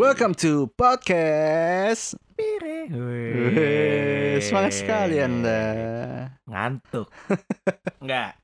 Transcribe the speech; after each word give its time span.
Welcome 0.00 0.32
to 0.40 0.72
podcast. 0.80 2.16
Pire. 2.32 2.88
Semangat 4.40 4.72
sekali 4.72 5.20
Anda. 5.20 5.60
Ngantuk. 6.48 7.12
Enggak. 8.02 8.40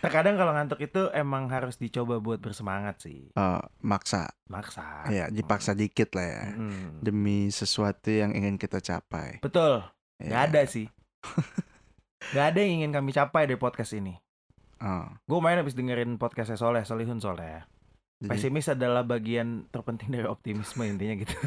Terkadang 0.00 0.40
kalau 0.40 0.56
ngantuk 0.56 0.80
itu 0.80 1.12
emang 1.12 1.52
harus 1.52 1.76
dicoba 1.76 2.24
buat 2.24 2.40
bersemangat 2.40 3.04
sih. 3.04 3.28
Oh, 3.36 3.60
maksa. 3.84 4.32
Maksa. 4.48 5.12
Ya, 5.12 5.28
dipaksa 5.28 5.76
dikit 5.76 6.16
lah 6.16 6.24
ya. 6.24 6.44
Mm. 6.56 7.04
Demi 7.04 7.52
sesuatu 7.52 8.08
yang 8.08 8.32
ingin 8.32 8.56
kita 8.56 8.80
capai. 8.80 9.44
Betul. 9.44 9.84
Gak 10.24 10.32
Ya. 10.32 10.48
ada 10.48 10.64
sih. 10.64 10.88
Gak 12.34 12.56
ada 12.56 12.58
yang 12.64 12.80
ingin 12.80 12.96
kami 12.96 13.12
capai 13.12 13.44
dari 13.44 13.60
podcast 13.60 13.92
ini. 13.92 14.16
Oh, 14.80 15.04
Gue 15.28 15.38
main 15.44 15.60
habis 15.60 15.76
dengerin 15.76 16.16
podcastnya 16.16 16.56
Soleh, 16.56 16.82
Solihun 16.88 17.20
Soleh. 17.20 17.60
Jadi- 18.22 18.30
Pesimis 18.30 18.70
adalah 18.70 19.02
bagian 19.02 19.66
terpenting 19.74 20.14
dari 20.14 20.30
optimisme 20.30 20.86
intinya 20.86 21.14
gitu. 21.18 21.34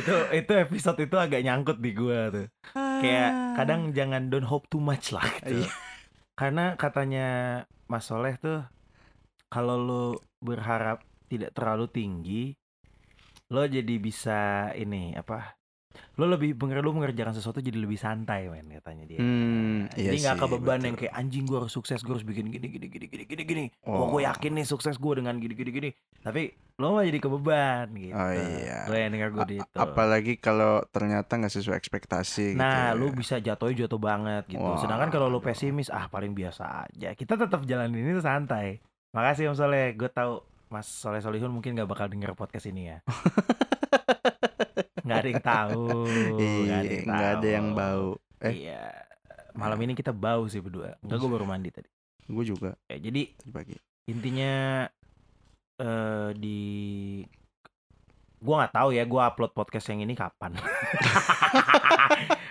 itu 0.00 0.14
itu 0.34 0.52
episode 0.56 0.98
itu 0.98 1.16
agak 1.20 1.44
nyangkut 1.44 1.78
di 1.78 1.92
gua 1.92 2.32
tuh. 2.32 2.48
Kayak 2.74 3.30
kadang 3.60 3.92
jangan 3.92 4.32
don't 4.32 4.48
hope 4.48 4.66
too 4.72 4.80
much 4.80 5.12
lah 5.12 5.22
gitu. 5.44 5.62
Iya. 5.62 5.70
Karena 6.34 6.74
katanya 6.74 7.26
Mas 7.86 8.08
Soleh 8.08 8.34
tuh 8.40 8.64
kalau 9.46 9.76
lu 9.78 10.04
berharap 10.42 11.04
tidak 11.30 11.54
terlalu 11.54 11.86
tinggi, 11.86 12.42
lo 13.54 13.62
jadi 13.68 13.94
bisa 14.00 14.72
ini 14.74 15.14
apa? 15.14 15.54
Lo 16.14 16.26
lebih 16.26 16.54
bener 16.54 16.78
lu 16.78 16.90
mengerjakan 16.90 17.32
sesuatu 17.32 17.58
jadi 17.58 17.74
lebih 17.74 17.94
santai 17.94 18.46
men 18.46 18.66
katanya 18.72 19.04
dia. 19.04 19.18
Hmm, 19.18 19.86
iya 19.94 20.10
jadi 20.10 20.16
nggak 20.22 20.36
kebeban 20.40 20.62
betul. 20.74 20.86
yang 20.86 20.96
kayak 20.96 21.14
anjing 21.14 21.44
gue 21.44 21.58
harus 21.58 21.70
sukses 21.70 21.98
gue 21.98 22.12
harus 22.12 22.22
bikin 22.22 22.46
gini 22.48 22.66
gini 22.66 22.86
gini 22.86 23.06
gini 23.06 23.24
gini 23.24 23.42
gini. 23.42 23.64
Oh. 23.82 24.04
Oh, 24.04 24.06
gue 24.10 24.22
yakin 24.22 24.52
nih 24.54 24.66
sukses 24.66 24.94
gue 24.94 25.12
dengan 25.14 25.34
gini 25.36 25.52
gini 25.52 25.70
gini. 25.70 25.90
Tapi 26.20 26.48
lo 26.74 26.92
mah 26.92 27.02
jadi 27.02 27.18
kebeban 27.18 27.86
gitu. 27.94 28.14
Oh, 28.14 28.30
iya. 28.30 28.78
Gue 28.84 28.96
yang 28.96 29.12
denger 29.12 29.30
gue 29.30 29.44
gitu. 29.58 29.76
Apalagi 29.76 30.34
kalau 30.36 30.82
ternyata 30.88 31.34
nggak 31.34 31.52
sesuai 31.52 31.76
ekspektasi 31.76 32.54
Nah, 32.54 32.90
gitu. 32.90 32.98
lu 32.98 33.06
ya. 33.06 33.14
bisa 33.14 33.34
jatuhnya 33.38 33.86
jatuh 33.86 34.00
banget 34.00 34.44
gitu. 34.48 34.58
Wah, 34.60 34.78
Sedangkan 34.78 35.08
kalau 35.08 35.30
aduh. 35.30 35.40
pesimis, 35.40 35.88
ah 35.88 36.06
paling 36.06 36.32
biasa 36.32 36.86
aja. 36.86 37.12
Kita 37.12 37.34
tetap 37.34 37.62
jalanin 37.62 38.02
ini 38.04 38.18
santai. 38.18 38.78
Makasih 39.14 39.50
Om 39.50 39.56
Soleh. 39.56 39.94
Gue 39.94 40.10
tahu 40.10 40.42
Mas 40.66 40.90
Soleh 40.90 41.22
Solihun 41.22 41.54
mungkin 41.54 41.78
gak 41.78 41.86
bakal 41.86 42.10
denger 42.10 42.34
podcast 42.34 42.66
ini 42.66 42.90
ya. 42.90 42.98
Gak 45.04 45.16
ada 45.16 45.28
yang 45.28 45.44
tahu. 45.44 45.84
Iya, 46.34 46.64
Gak 46.64 46.80
ada 46.80 46.90
yang, 46.90 47.06
nggak 47.06 47.30
ada 47.30 47.48
yang 47.50 47.66
bau. 47.72 48.08
Eh, 48.40 48.52
Iya. 48.64 48.82
Malam 49.54 49.78
ini 49.80 49.92
kita 49.92 50.10
bau 50.10 50.46
sih 50.46 50.58
berdua. 50.58 50.98
Enggak, 50.98 51.16
gue 51.16 51.30
baru 51.30 51.44
mandi 51.44 51.68
tadi. 51.68 51.86
gue 52.24 52.42
juga 52.42 52.72
Ya, 52.88 52.96
jadi 52.98 53.30
pagi. 53.46 53.76
intinya 54.04 54.84
eh 55.74 56.28
di 56.34 56.58
gua 58.38 58.62
nggak 58.62 58.74
tahu 58.74 58.88
ya 58.92 59.02
gua 59.04 59.26
upload 59.26 59.52
podcast 59.52 59.88
yang 59.88 60.00
ini 60.00 60.12
kapan 60.12 60.54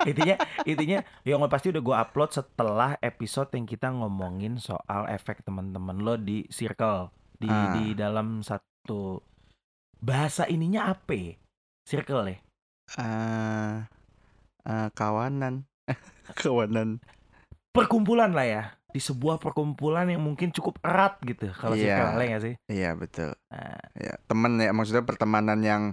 intinya 0.09 0.35
intinya 0.63 0.97
yang 1.23 1.39
pasti 1.47 1.69
udah 1.69 1.79
gua 1.79 1.95
upload 2.01 2.29
setelah 2.31 2.95
episode 2.99 3.47
yang 3.49 3.63
kita 3.63 3.87
ngomongin 3.87 4.57
soal 4.57 5.07
efek 5.07 5.41
teman-teman 5.41 5.95
lo 5.95 6.17
di 6.17 6.43
circle 6.49 7.09
di 7.37 7.47
Ah. 7.47 7.71
di 7.71 7.93
dalam 7.93 8.41
satu 8.41 9.21
bahasa 9.97 10.43
ininya 10.45 10.91
apa 10.91 11.11
ya? 11.13 11.33
circle 11.83 12.23
ya 12.27 12.35
Ah, 12.94 13.88
ah, 14.64 14.88
kawanan. 14.94 15.64
kawanan. 16.39 17.00
perkumpulan 17.73 18.30
lah 18.30 18.45
ya 18.45 18.64
di 18.94 19.02
sebuah 19.02 19.42
perkumpulan 19.42 20.06
yang 20.06 20.22
mungkin 20.22 20.53
cukup 20.53 20.78
erat 20.80 21.17
gitu 21.26 21.49
kalau 21.52 21.73
Iya. 21.73 21.98
circle 21.98 22.14
lah 22.14 22.26
nggak 22.30 22.43
sih 22.45 22.54
Iya, 22.70 22.89
betul. 22.93 23.33
Nah, 23.49 23.82
Ya, 23.98 24.14
temen 24.23 24.61
ya 24.61 24.70
maksudnya 24.70 25.02
pertemanan 25.02 25.58
yang 25.60 25.83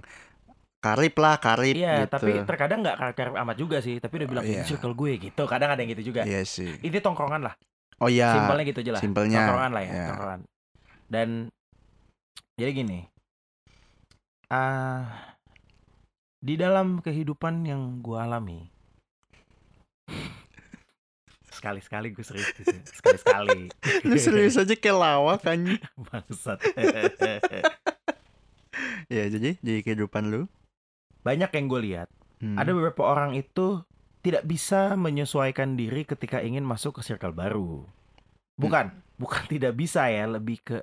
karib 0.77 1.17
lah, 1.17 1.41
karib 1.41 1.73
Iya, 1.73 2.05
gitu. 2.05 2.13
tapi 2.13 2.31
terkadang 2.45 2.85
nggak 2.85 3.17
karep 3.17 3.33
amat 3.33 3.57
juga 3.57 3.81
sih. 3.81 3.97
Tapi 3.97 4.13
udah 4.21 4.27
bilang 4.29 4.45
Iya. 4.45 4.61
ini 4.61 4.69
circle 4.69 4.93
gue 4.93 5.11
gitu. 5.19 5.43
Kadang 5.49 5.73
ada 5.73 5.81
yang 5.81 5.89
gitu 5.91 6.13
juga. 6.13 6.21
Iya 6.21 6.45
sih. 6.45 6.69
Ini 6.85 7.01
tongkrongan 7.01 7.41
lah. 7.49 7.57
Oh 7.97 8.09
iya. 8.09 8.29
Simpelnya 8.29 8.65
gitu 8.69 8.79
aja 8.85 8.91
lah. 8.93 9.01
Simpelnya. 9.01 9.39
Tongkrongan 9.41 9.71
lah 9.73 9.81
ya, 9.81 9.89
Iya. 9.91 10.05
tongkrongan. 10.13 10.41
Dan 11.09 11.27
jadi 12.61 12.71
gini. 12.77 12.99
ah 14.51 15.30
di 16.41 16.57
dalam 16.57 16.97
kehidupan 17.05 17.69
yang 17.69 18.01
gue 18.01 18.17
alami. 18.17 18.65
Sekali-sekali 21.53 22.09
gue 22.09 22.25
serius 22.25 22.49
gitu. 22.57 22.73
Sekali-sekali. 22.89 23.69
Lu 24.09 24.17
serius 24.17 24.57
aja 24.57 24.73
kayak 24.73 24.97
lawak 24.97 25.45
kan. 25.45 25.61
Bangsat. 26.09 26.57
ya, 29.13 29.23
jadi 29.29 29.61
di 29.61 29.73
kehidupan 29.85 30.33
lu. 30.33 30.49
Banyak 31.21 31.53
yang 31.53 31.65
gue 31.69 31.81
lihat. 31.85 32.09
hmm, 32.41 32.57
Ada 32.57 32.73
beberapa 32.73 33.05
orang 33.05 33.37
itu 33.37 33.85
tidak 34.25 34.41
bisa 34.49 34.97
menyesuaikan 34.97 35.77
diri 35.77 36.01
ketika 36.01 36.41
ingin 36.41 36.65
masuk 36.65 36.97
ke 36.97 37.01
circle 37.05 37.37
baru. 37.37 37.85
Bukan, 38.57 38.89
bukan 39.21 39.43
tidak 39.45 39.77
bisa 39.77 40.09
ya, 40.09 40.25
lebih 40.25 40.57
ke 40.65 40.81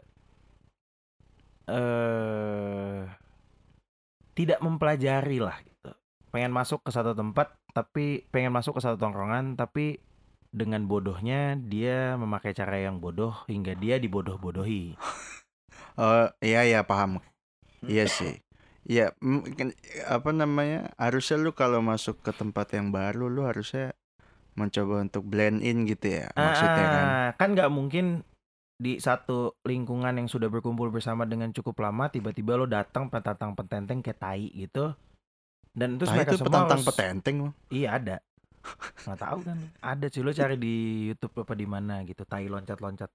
eh 1.68 3.04
tidak 4.38 4.62
mempelajari 4.62 5.42
lah 5.42 5.58
gitu. 5.66 5.90
Pengen 6.30 6.54
masuk 6.54 6.86
ke 6.86 6.94
satu 6.94 7.10
tempat 7.18 7.58
tapi 7.74 8.22
pengen 8.30 8.54
masuk 8.54 8.78
ke 8.78 8.80
satu 8.86 8.94
tongkrongan 8.94 9.58
tapi 9.58 9.98
dengan 10.54 10.86
bodohnya 10.86 11.58
dia 11.58 12.14
memakai 12.14 12.54
cara 12.54 12.78
yang 12.78 13.02
bodoh 13.02 13.34
hingga 13.50 13.74
dia 13.74 13.98
dibodoh-bodohi. 13.98 14.94
Oh, 15.98 16.30
iya 16.38 16.62
iya 16.62 16.86
paham. 16.86 17.18
Iya 17.82 18.06
sih. 18.06 18.38
Iya, 18.86 19.18
mungkin 19.18 19.74
apa 20.06 20.30
namanya? 20.30 20.94
Harusnya 20.94 21.42
lu 21.42 21.50
kalau 21.50 21.82
masuk 21.82 22.22
ke 22.22 22.30
tempat 22.30 22.70
yang 22.70 22.94
baru 22.94 23.26
lu 23.26 23.42
harusnya 23.42 23.98
mencoba 24.54 25.02
untuk 25.02 25.26
blend 25.26 25.58
in 25.58 25.90
gitu 25.90 26.22
ya. 26.22 26.30
Maksudnya 26.38 26.86
kan. 26.86 27.02
Ah, 27.02 27.28
kan 27.34 27.48
nggak 27.50 27.70
mungkin 27.74 28.22
di 28.78 28.96
satu 28.96 29.58
lingkungan 29.62 30.14
yang 30.14 30.30
sudah 30.30 30.46
berkumpul 30.46 30.86
bersama 30.88 31.26
dengan 31.26 31.50
cukup 31.50 31.82
lama 31.82 32.06
tiba-tiba 32.06 32.54
lo 32.54 32.64
datang 32.64 33.10
petantang 33.10 33.52
petenteng 33.52 33.98
kayak 33.98 34.16
tai 34.16 34.46
gitu 34.48 34.94
dan 35.74 35.98
terus 35.98 36.08
Nah, 36.08 36.16
mereka 36.16 36.32
itu 36.32 36.38
semua 36.40 36.62
harus- 36.64 36.86
petenteng 36.86 37.36
iya 37.68 37.98
ada 37.98 38.16
nggak 39.02 39.18
tahu 39.18 39.38
kan 39.42 39.58
ada 39.80 40.06
sih 40.06 40.20
lo 40.20 40.30
cari 40.30 40.54
di 40.54 40.74
YouTube 41.06 41.42
apa 41.42 41.54
di 41.54 41.66
mana 41.66 42.02
gitu 42.02 42.22
tai 42.22 42.46
loncat-loncat 42.46 43.10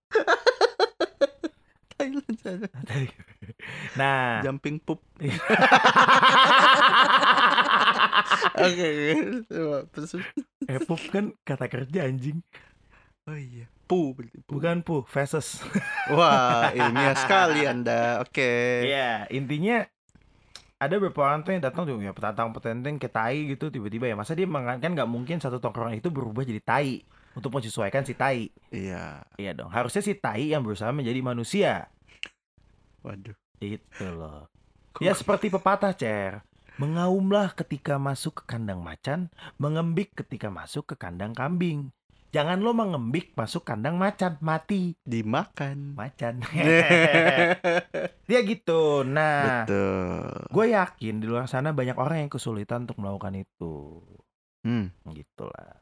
Thailand 1.94 2.36
sana. 2.36 2.68
nah 3.96 4.42
Jumping 4.42 4.82
poop. 4.82 5.00
Oke. 8.60 8.90
terus. 9.88 10.12
eh 10.64 10.80
pup 10.82 11.00
kan 11.08 11.32
kata 11.42 11.66
kerja 11.68 12.04
anjing 12.04 12.42
Oh 13.24 13.38
iya. 13.38 13.72
Pu 13.84 14.14
berarti. 14.14 14.40
pu. 14.40 14.52
bukan 14.54 14.80
pu 14.80 15.04
feses 15.04 15.60
Wah, 16.10 16.72
ilmiah 16.72 17.14
sekali 17.14 17.64
Anda. 17.64 18.20
Oke. 18.20 18.84
Iya, 18.84 19.28
intinya 19.30 19.84
ada 20.78 20.96
beberapa 20.96 21.24
orang 21.24 21.42
tuh 21.42 21.52
yang 21.52 21.64
datang 21.64 21.84
tuh 21.84 21.96
ya 21.98 22.12
petantang 22.12 22.52
petenteng 22.52 22.96
kayak 22.98 23.14
tai 23.14 23.38
gitu 23.48 23.68
tiba-tiba 23.68 24.04
ya 24.06 24.16
masa 24.16 24.34
dia 24.34 24.44
mengan- 24.44 24.78
kan 24.78 24.92
nggak 24.92 25.08
mungkin 25.08 25.40
satu 25.40 25.56
tongkrongan 25.58 25.96
itu 25.96 26.12
berubah 26.12 26.44
jadi 26.44 26.60
tai 26.60 27.08
untuk 27.34 27.50
menyesuaikan 27.50 28.04
si 28.04 28.12
tai 28.12 28.52
Iya. 28.68 29.24
iya 29.38 29.52
dong 29.54 29.72
harusnya 29.72 30.00
si 30.00 30.12
tai 30.14 30.52
yang 30.52 30.60
berusaha 30.60 30.92
menjadi 30.92 31.24
manusia 31.24 31.88
Waduh. 33.00 33.32
itu 33.60 33.80
loh 34.06 34.52
ya 35.00 35.16
seperti 35.16 35.48
pepatah 35.48 35.96
cer 35.96 36.44
mengaumlah 36.76 37.56
ketika 37.56 37.96
masuk 37.96 38.44
ke 38.44 38.52
kandang 38.52 38.84
macan 38.84 39.32
mengembik 39.56 40.12
ketika 40.14 40.52
masuk 40.52 40.84
ke 40.84 40.96
kandang 40.96 41.32
kambing 41.32 41.96
jangan 42.34 42.66
lo 42.66 42.74
mengembik 42.74 43.38
masuk 43.38 43.62
kandang 43.62 44.02
macan 44.02 44.42
mati 44.42 44.98
Dimakan. 45.06 45.94
macan 45.94 46.42
dia 48.28 48.40
gitu 48.42 49.06
nah 49.06 49.64
Betul. 49.64 50.50
Gue 50.50 50.66
yakin 50.74 51.22
di 51.22 51.26
luar 51.30 51.46
sana 51.46 51.72
banyak 51.72 51.94
orang 51.94 52.26
yang 52.26 52.32
kesulitan 52.34 52.90
untuk 52.90 52.98
melakukan 52.98 53.38
itu. 53.38 54.02
Hmm. 54.66 54.90
Gitu 55.14 55.46
lah. 55.46 55.78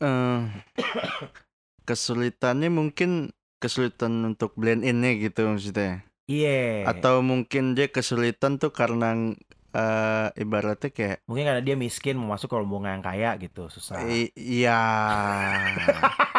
eh 0.00 0.40
kesulitannya 1.88 2.72
mungkin 2.72 3.36
kesulitan 3.60 4.24
untuk 4.24 4.56
blend 4.56 4.80
innya 4.80 5.12
gitu 5.20 5.44
maksudnya. 5.44 6.08
Iya. 6.24 6.88
Atau 6.88 7.20
mungkin 7.20 7.76
dia 7.76 7.92
kesulitan 7.92 8.56
tuh 8.56 8.72
karena 8.72 9.36
eh 9.70 10.28
ibaratnya 10.34 10.90
kayak 10.90 11.18
mungkin 11.24 11.44
karena 11.46 11.62
dia 11.62 11.76
miskin 11.76 12.18
mau 12.18 12.34
masuk 12.34 12.50
ke 12.50 12.56
rombongan 12.58 12.98
yang 12.98 13.04
kaya 13.04 13.30
gitu, 13.38 13.70
susah. 13.70 14.02
i- 14.02 14.34
iya 14.34 14.82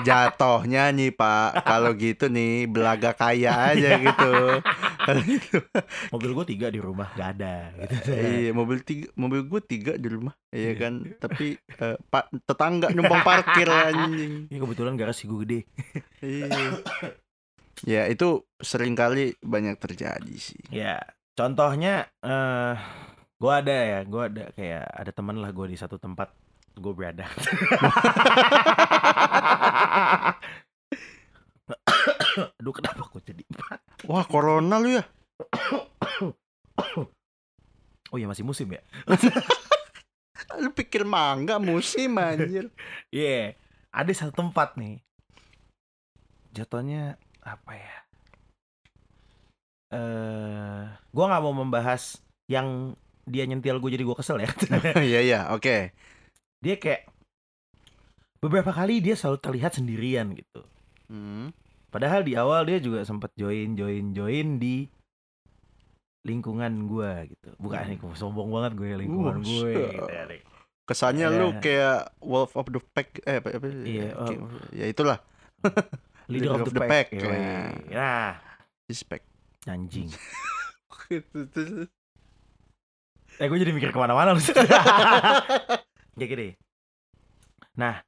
jatohnya 0.01 0.89
nih 0.91 1.13
Pak 1.13 1.63
kalau 1.63 1.93
gitu 1.93 2.27
nih 2.27 2.67
belaga 2.67 3.13
kaya 3.13 3.71
aja 3.71 3.99
gitu. 3.99 4.59
Kalau 5.01 5.21
gitu. 5.25 5.57
Mobil 6.13 6.31
gue 6.35 6.45
tiga 6.45 6.67
di 6.69 6.77
rumah 6.77 7.09
gak 7.17 7.29
ada 7.39 7.73
gitu. 7.73 8.11
Iya, 8.13 8.51
mobil 8.53 8.77
tiga, 8.85 9.07
mobil 9.17 9.41
gue 9.49 9.61
tiga 9.65 9.93
di 9.97 10.05
rumah, 10.05 10.37
iya 10.53 10.77
kan. 10.77 11.01
Tapi 11.17 11.57
eh, 11.57 11.97
pak 11.97 12.29
tetangga 12.45 12.93
numpang 12.93 13.25
parkir 13.25 13.65
anjing. 13.89 14.45
Ini 14.45 14.57
kebetulan 14.61 14.93
garasi 14.93 15.25
gue 15.25 15.39
gede. 15.41 15.59
Iya. 16.21 16.77
Ya 17.81 18.05
itu 18.05 18.45
sering 18.61 18.93
kali 18.93 19.33
banyak 19.41 19.73
terjadi 19.81 20.35
sih. 20.37 20.61
Ya, 20.69 21.01
contohnya 21.33 22.05
eh 22.21 22.75
gua 23.41 23.65
ada 23.65 23.73
ya, 23.73 24.05
gua 24.05 24.29
ada 24.29 24.53
kayak 24.53 24.85
ada 24.85 25.09
teman 25.09 25.41
lah 25.41 25.49
gua 25.49 25.65
di 25.65 25.73
satu 25.73 25.97
tempat 25.97 26.29
gue 26.77 26.93
berada. 26.95 27.25
Aduh 32.61 32.71
kenapa 32.71 33.03
kok 33.11 33.27
jadi 33.27 33.43
Wah 34.07 34.23
corona 34.23 34.79
lu 34.79 34.95
ya? 34.95 35.03
Oh 38.11 38.19
iya 38.19 38.27
masih 38.27 38.43
musim 38.43 38.67
ya? 38.71 38.83
Lu 40.59 40.75
pikir 40.75 41.07
mangga 41.07 41.59
musim 41.63 42.19
anjir. 42.19 42.67
Iya, 43.15 43.55
ada 43.91 44.11
satu 44.11 44.35
tempat 44.35 44.75
nih. 44.75 44.99
Jatuhnya 46.51 47.15
apa 47.39 47.71
ya? 47.71 47.95
Eh, 49.91 50.83
gua 51.15 51.25
nggak 51.31 51.43
mau 51.43 51.55
membahas 51.55 52.19
yang 52.51 52.99
dia 53.23 53.43
nyentil 53.43 53.77
gue 53.77 53.91
jadi 53.91 54.03
gue 54.03 54.15
kesel 54.15 54.37
ya. 54.39 54.49
Iya 55.11 55.19
iya, 55.21 55.39
oke. 55.49 55.93
dia 56.61 56.75
kayak 56.77 57.09
beberapa 58.37 58.69
kali 58.69 59.01
dia 59.01 59.13
selalu 59.13 59.37
terlihat 59.39 59.71
sendirian 59.73 60.33
gitu. 60.33 60.61
Hmm. 61.07 61.49
Padahal 61.89 62.21
di 62.21 62.33
awal 62.33 62.63
dia 62.63 62.77
juga 62.77 63.01
sempat 63.01 63.33
join 63.35 63.73
join 63.73 64.13
join 64.13 64.57
di 64.57 64.85
lingkungan 66.21 66.85
gua 66.85 67.25
gitu. 67.25 67.49
Bukan 67.57 67.81
nih 67.83 67.97
sombong 68.13 68.49
banget 68.49 68.71
gue 68.77 68.89
lingkungan 68.95 69.41
Uh, 69.41 69.43
gue 69.43 69.73
gitu 69.89 70.05
ya. 70.07 70.23
Kesannya 70.85 71.27
lu 71.29 71.49
Ya. 71.49 71.59
kayak 71.59 71.97
wolf 72.19 72.53
of 72.53 72.69
the 72.69 72.81
pack 72.93 73.21
eh 73.23 73.41
apa, 73.41 73.57
apa 73.57 73.67
Iya, 73.81 74.13
kayak- 74.13 74.41
oh. 74.41 74.49
ya 74.69 74.85
itulah. 74.85 75.17
Leader 76.31 76.61
of 76.61 76.69
the, 76.69 76.79
pack. 76.79 77.11
yoi. 77.11 77.91
Nah, 77.91 78.39
Respect. 78.87 79.25
anjing. 79.65 80.07
Eh 83.39 83.47
gue 83.47 83.57
jadi 83.57 83.71
mikir 83.71 83.91
ke 83.91 83.99
mana-mana 83.99 84.33
lu. 84.33 84.41
Kayak 86.17 86.29
gini. 86.29 86.47
Nah, 87.73 88.03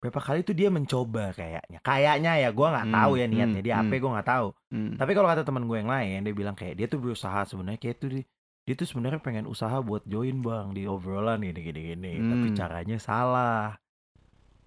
berapa 0.00 0.20
kali 0.20 0.40
tuh 0.42 0.56
dia 0.56 0.72
mencoba 0.72 1.30
kayaknya. 1.32 1.78
Kayaknya 1.80 2.32
ya 2.42 2.48
gue 2.50 2.66
nggak 2.66 2.86
Hmm, 2.88 2.96
tahu 2.96 3.12
ya 3.16 3.26
niatnya 3.28 3.60
hmm, 3.60 3.66
dia 3.68 3.74
apa 3.78 3.92
hmm. 3.92 4.00
gue 4.00 4.10
nggak 4.16 4.28
tahu. 4.28 4.48
Hmm. 4.72 4.92
Tapi 4.96 5.10
kalau 5.12 5.28
kata 5.28 5.42
teman 5.44 5.64
gue 5.64 5.76
yang 5.78 5.90
lain, 5.90 6.18
dia 6.24 6.34
bilang 6.34 6.56
kayak 6.56 6.74
dia 6.74 6.86
tuh 6.88 6.98
berusaha 6.98 7.44
sebenarnya 7.44 7.78
kayak 7.78 7.96
tuh 8.00 8.08
di- 8.10 8.26
dia 8.64 8.74
tuh 8.74 8.88
sebenarnya 8.88 9.20
pengen 9.20 9.44
usaha 9.44 9.76
buat 9.78 10.02
join 10.08 10.40
bang 10.40 10.72
di 10.72 10.88
obrolan 10.88 11.44
gini 11.44 11.60
gini 11.60 11.80
gini. 11.94 12.12
Tapi 12.18 12.46
Hmm. 12.50 12.56
caranya 12.56 12.96
salah. 12.98 13.76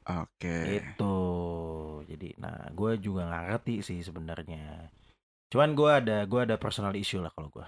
Oke. 0.08 0.80
Itu. 0.80 1.18
Jadi, 2.08 2.38
nah 2.40 2.72
gue 2.72 2.96
juga 2.98 3.28
nggak 3.28 3.44
ngerti 3.52 3.76
sih 3.84 4.00
sebenarnya. 4.00 4.88
Cuman 5.52 5.76
gue 5.76 5.90
ada 5.92 6.24
gue 6.24 6.40
ada 6.40 6.56
personal 6.56 6.96
issue 6.96 7.20
lah 7.20 7.34
kalau 7.36 7.50
gue. 7.52 7.66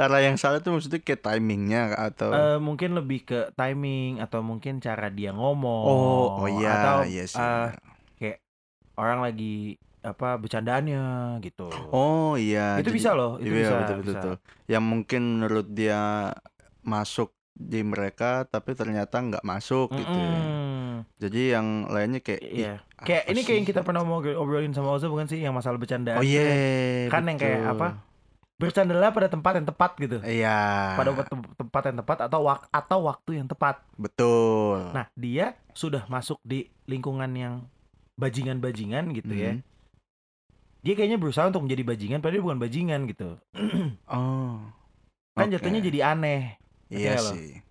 Cara 0.00 0.16
yang 0.24 0.36
salah 0.40 0.64
tuh 0.64 0.72
maksudnya 0.72 0.96
kayak 0.98 1.20
timingnya 1.20 1.92
atau 1.92 2.32
Eh, 2.32 2.56
mungkin 2.56 2.96
lebih 2.96 3.28
ke 3.28 3.40
timing 3.52 4.24
atau 4.24 4.40
mungkin 4.40 4.80
cara 4.80 5.12
dia 5.12 5.36
ngomong. 5.36 5.84
Oh, 5.84 6.40
oh 6.40 6.48
iya, 6.48 6.72
atau 6.72 6.98
iya 7.04 7.24
sih. 7.28 7.36
eh, 7.36 7.44
benar. 7.68 8.40
orang 8.96 9.20
lagi 9.20 9.76
apa 10.00 10.40
bercandaannya 10.40 11.04
gitu. 11.40 11.68
oh 11.92 12.32
iya. 12.36 12.80
itu 12.80 12.88
jadi- 12.88 12.96
bisa 12.96 13.10
loh, 13.12 13.36
itu 13.36 13.52
iya, 13.52 13.60
bisa. 13.60 13.74
betul, 13.76 13.96
betul, 14.00 14.00
bisa. 14.00 14.16
betul. 14.16 14.34
Yang 14.64 14.84
mungkin 14.88 15.22
menurut 15.36 15.66
dia 15.68 16.00
masuk 16.80 17.36
di 17.52 17.84
mereka 17.84 18.48
tapi 18.48 18.72
ternyata 18.72 19.20
nggak 19.20 19.44
masuk 19.44 19.92
gitu 19.92 20.16
ya. 20.16 20.40
Jadi 21.20 21.52
yang 21.52 21.88
lainnya 21.88 22.20
kayak 22.20 22.40
Iya. 22.40 22.74
Kayak 23.00 23.24
ini 23.28 23.40
kayak 23.44 23.56
yang 23.60 23.68
kita 23.68 23.80
pernah 23.84 24.02
mau 24.04 24.20
obrolin 24.20 24.72
sama 24.72 24.96
Oza 24.96 25.08
bukan 25.08 25.28
sih 25.28 25.40
yang 25.40 25.52
masalah 25.52 25.76
bercandaan. 25.76 26.20
Oh 26.20 26.24
tuh 26.24 26.32
ya. 26.32 26.44
iya. 26.44 27.08
Kan 27.08 27.28
yang 27.28 27.36
kayak 27.36 27.60
betul. 27.60 27.72
apa? 27.76 27.88
Bercandalah 28.60 29.08
pada 29.08 29.32
tempat 29.32 29.56
yang 29.56 29.64
tepat 29.64 29.96
gitu. 29.96 30.20
Iya. 30.20 30.60
Pada 31.00 31.10
tem- 31.24 31.52
tempat 31.56 31.82
yang 31.88 31.96
tepat 32.04 32.18
atau 32.28 32.40
wak 32.44 32.68
atau 32.68 32.98
waktu 33.08 33.40
yang 33.40 33.48
tepat. 33.48 33.80
Betul. 33.96 34.92
Nah, 34.92 35.08
dia 35.16 35.56
sudah 35.72 36.04
masuk 36.12 36.36
di 36.44 36.68
lingkungan 36.84 37.32
yang 37.32 37.64
bajingan-bajingan 38.20 39.16
gitu 39.16 39.32
ya. 39.32 39.56
Mhm. 39.56 39.64
Dia 40.84 40.92
kayaknya 40.92 41.16
berusaha 41.16 41.48
untuk 41.48 41.64
menjadi 41.64 41.88
bajingan 41.88 42.20
padahal 42.20 42.36
dia 42.36 42.44
bukan 42.44 42.60
bajingan 42.60 43.00
gitu. 43.08 43.40
Oh. 44.12 44.60
Kan 45.32 45.48
Oke. 45.48 45.56
jatuhnya 45.56 45.80
jadi 45.80 46.12
aneh. 46.12 46.60
Iya 46.92 47.16
sih. 47.16 47.62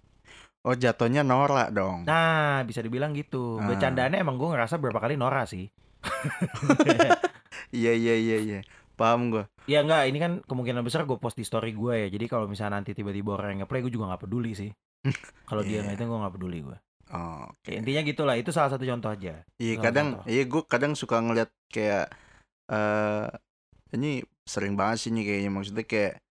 Oh 0.65 0.73
jatuhnya 0.73 1.21
norak 1.21 1.69
dong. 1.69 2.07
Nah, 2.09 2.65
bisa 2.65 2.81
dibilang 2.81 3.13
gitu. 3.13 3.61
Ah. 3.61 3.67
Bercandaannya 3.69 4.23
emang 4.23 4.41
gue 4.41 4.49
ngerasa 4.49 4.81
berapa 4.81 4.97
kali 4.97 5.21
Nora 5.21 5.45
sih. 5.45 5.69
Iya 7.69 7.93
iya 7.93 8.15
iya 8.17 8.37
iya. 8.41 8.59
Paham 8.99 9.31
gua. 9.31 9.47
Ya 9.63 9.79
enggak, 9.79 10.11
ini 10.11 10.17
kan 10.19 10.31
kemungkinan 10.43 10.83
besar 10.83 11.07
gue 11.07 11.15
post 11.15 11.39
di 11.39 11.47
story 11.47 11.71
gue 11.71 11.95
ya. 11.95 12.07
Jadi 12.11 12.25
kalau 12.27 12.51
misalnya 12.51 12.83
nanti 12.83 12.91
tiba-tiba 12.91 13.39
orang 13.39 13.55
yang 13.55 13.59
ngeplay 13.63 13.79
gue 13.79 13.93
juga 13.95 14.11
nggak 14.11 14.27
peduli 14.27 14.51
sih. 14.51 14.69
Kalau 15.49 15.63
dia 15.63 15.79
Iya. 15.79 15.81
nggak 15.87 15.95
itu 15.95 16.03
gue 16.03 16.19
nggak 16.19 16.35
peduli 16.35 16.59
gue. 16.59 16.77
Oh, 17.09 17.47
Ya, 17.65 17.79
intinya 17.79 18.01
gitulah, 18.03 18.35
itu 18.37 18.51
salah 18.51 18.69
satu 18.69 18.85
contoh 18.85 19.09
aja. 19.09 19.41
Iya 19.57 19.75
kadang 19.79 20.21
iya 20.27 20.43
gue 20.45 20.61
kadang 20.67 20.93
suka 20.93 21.17
ngeliat 21.17 21.49
kayak 21.71 22.11
eh 22.69 23.25
ini 23.95 24.21
sering 24.45 24.77
banget 24.77 25.07
sih 25.07 25.09
nih 25.09 25.23
kayaknya 25.25 25.49
maksudnya 25.49 25.85
kayak 25.89 26.21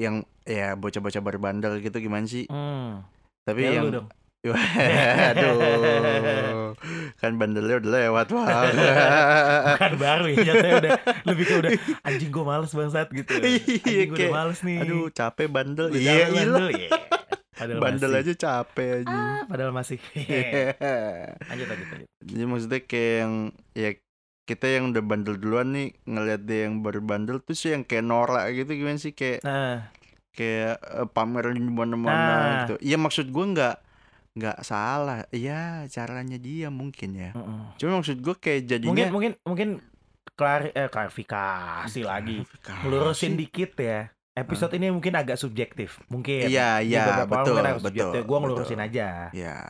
yang 0.00 0.26
ya 0.42 0.74
bocah-bocah 0.74 1.22
berbandel 1.22 1.78
gitu 1.78 1.94
gimana 2.00 2.26
sih? 2.26 2.48
Hmm. 2.50 3.06
Tapi 3.44 3.60
Kayak 3.62 3.76
yang 3.76 3.86
dong. 3.92 4.06
Aduh 4.42 5.54
kan 7.22 7.38
bandelnya 7.38 7.78
udah 7.78 7.90
lewat 7.94 8.26
banget. 8.28 8.74
Bukan 9.78 9.92
baru 9.94 10.24
ya, 10.26 10.36
jatuhnya 10.42 10.74
udah 10.78 10.92
lebih 11.22 11.44
ke 11.46 11.54
udah 11.56 11.70
anjing 12.02 12.30
gue 12.30 12.42
males 12.42 12.72
bangsat 12.72 13.08
gitu. 13.14 13.32
Iya, 13.38 13.62
Anjing 13.62 14.08
gue 14.08 14.18
udah 14.18 14.34
males 14.34 14.60
nih. 14.60 14.78
aduh 14.82 15.06
capek 15.08 15.46
bandel. 15.46 15.86
Iya 15.94 16.12
iya. 16.26 16.26
bandel, 16.34 16.66
iya. 16.74 16.90
Padahal 17.52 17.78
Bandel 17.78 18.10
masih. 18.10 18.22
aja 18.24 18.32
capek 18.34 18.88
aja. 18.98 19.14
Ah, 19.14 19.40
padahal 19.46 19.70
masih. 19.70 19.98
lanjut 21.48 21.66
lanjut 21.68 21.88
lanjut. 21.94 22.08
Jadi 22.18 22.42
maksudnya 22.42 22.80
kayak 22.82 23.14
yang 23.20 23.34
ya 23.72 23.90
kita 24.42 24.66
yang 24.66 24.84
udah 24.90 25.02
bandel 25.04 25.38
duluan 25.38 25.70
nih 25.70 25.88
ngeliat 26.02 26.42
dia 26.42 26.66
yang 26.66 26.82
baru 26.82 26.98
bandel 26.98 27.38
tuh 27.38 27.54
sih 27.54 27.70
yang 27.70 27.86
kayak 27.86 28.02
norak 28.02 28.50
gitu 28.50 28.74
gimana 28.74 28.98
sih 28.98 29.14
kayak 29.14 29.46
Nah, 29.46 29.86
kayak 30.34 30.82
pamerin 31.14 31.54
di 31.54 31.70
mana-mana 31.70 32.18
Nah. 32.18 32.52
gitu. 32.66 32.74
Iya 32.82 32.98
maksud 32.98 33.30
gue 33.30 33.44
nggak 33.54 33.74
nggak 34.32 34.58
salah. 34.64 35.28
Iya 35.32 35.84
caranya 35.92 36.38
dia 36.40 36.68
mungkin 36.72 37.10
ya. 37.16 37.30
mm-mm. 37.36 37.76
Cuma 37.76 38.00
maksud 38.00 38.20
gue 38.20 38.36
kayak 38.36 38.64
mungkin 38.64 38.70
jadinya 38.70 39.06
mungkin 39.12 39.32
mungkin 39.44 39.68
klari 40.32 40.72
eh, 40.72 40.88
klarifikasi 40.88 42.00
lagi. 42.02 42.42
Klarifikasi. 42.42 42.82
Ngelurusin 42.84 43.32
dikit 43.36 43.72
ya. 43.76 44.08
Episode 44.32 44.80
ini 44.80 44.88
mungkin 44.88 45.12
agak 45.12 45.36
subjektif, 45.36 46.00
mungkin. 46.08 46.48
Iya 46.48 46.80
iya 46.80 47.28
betul 47.28 47.60
mungkin 47.60 47.84
betul. 47.84 48.10
Gue 48.24 48.38
ngelurusin 48.40 48.80
betul. 48.80 48.88
aja. 48.88 49.08
Ya. 49.36 49.68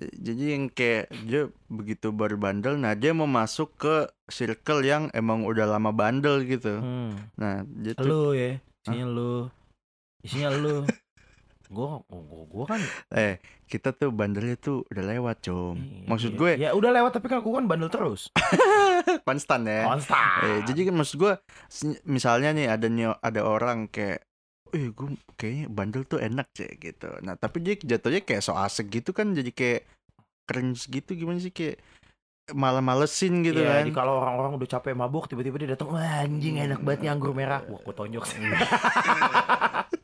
Jadi 0.00 0.56
yang 0.56 0.64
kayak 0.72 1.12
dia 1.28 1.52
begitu 1.68 2.08
baru 2.08 2.40
bandel, 2.40 2.80
nah 2.80 2.96
dia 2.96 3.12
mau 3.12 3.28
masuk 3.28 3.76
ke 3.76 4.08
circle 4.32 4.80
yang 4.80 5.12
emang 5.12 5.44
udah 5.44 5.68
lama 5.68 5.92
bandel 5.92 6.40
gitu. 6.48 6.80
Hmm. 6.80 7.12
Nah 7.36 7.68
dia 7.68 7.92
tuh 7.92 8.08
Lu 8.08 8.22
ya, 8.32 8.56
isinya 8.88 9.04
lu. 9.04 9.34
Isinya 10.24 10.48
lu. 10.56 10.88
Gue 11.70 12.02
gua, 12.02 12.42
gua 12.50 12.64
kan 12.66 12.82
eh 13.14 13.38
kita 13.70 13.94
tuh 13.94 14.10
bandelnya 14.10 14.58
tuh 14.58 14.82
udah 14.90 15.04
lewat 15.06 15.46
com. 15.46 15.78
iya, 15.78 16.10
Maksud 16.10 16.34
iya. 16.34 16.38
gue 16.38 16.50
Ya 16.58 16.70
udah 16.74 16.90
lewat 16.90 17.14
tapi 17.14 17.30
kan 17.30 17.38
aku 17.38 17.54
kan 17.54 17.70
bandel 17.70 17.86
terus. 17.86 18.26
konstan 19.28 19.70
ya. 19.70 19.86
Konstan. 19.86 20.38
Eh, 20.42 20.58
jadi 20.66 20.90
kan 20.90 20.94
maksud 20.98 21.16
gue 21.16 21.32
misalnya 22.04 22.50
nih 22.50 22.66
ada 22.66 22.86
ada 23.22 23.40
orang 23.46 23.86
kayak 23.86 24.26
eh 24.74 24.90
gue 24.90 25.08
kayaknya 25.38 25.66
bandel 25.70 26.02
tuh 26.06 26.18
enak 26.18 26.50
sih 26.58 26.74
gitu. 26.74 27.06
Nah, 27.22 27.38
tapi 27.38 27.62
dia 27.62 27.78
jatuhnya 27.78 28.26
kayak 28.26 28.42
so 28.42 28.54
asik 28.54 28.90
gitu 28.90 29.14
kan 29.14 29.30
jadi 29.30 29.50
kayak 29.54 29.86
cringe 30.50 30.90
gitu 30.90 31.14
gimana 31.14 31.38
sih 31.38 31.54
kayak 31.54 31.78
malah 32.50 32.82
malesin 32.82 33.46
gitu 33.46 33.62
Iya, 33.62 33.70
kan. 33.70 33.86
jadi 33.86 33.92
kalau 33.94 34.18
orang-orang 34.18 34.58
udah 34.58 34.68
capek 34.74 34.98
mabuk 34.98 35.30
tiba-tiba 35.30 35.54
dia 35.62 35.78
datang, 35.78 35.94
anjing 35.94 36.58
enak 36.58 36.82
banget 36.82 37.06
nih 37.06 37.10
anggur 37.14 37.30
merah. 37.30 37.62
Wah, 37.70 37.78
aku 37.78 37.94
tonjok 37.94 38.26
sih. 38.26 38.42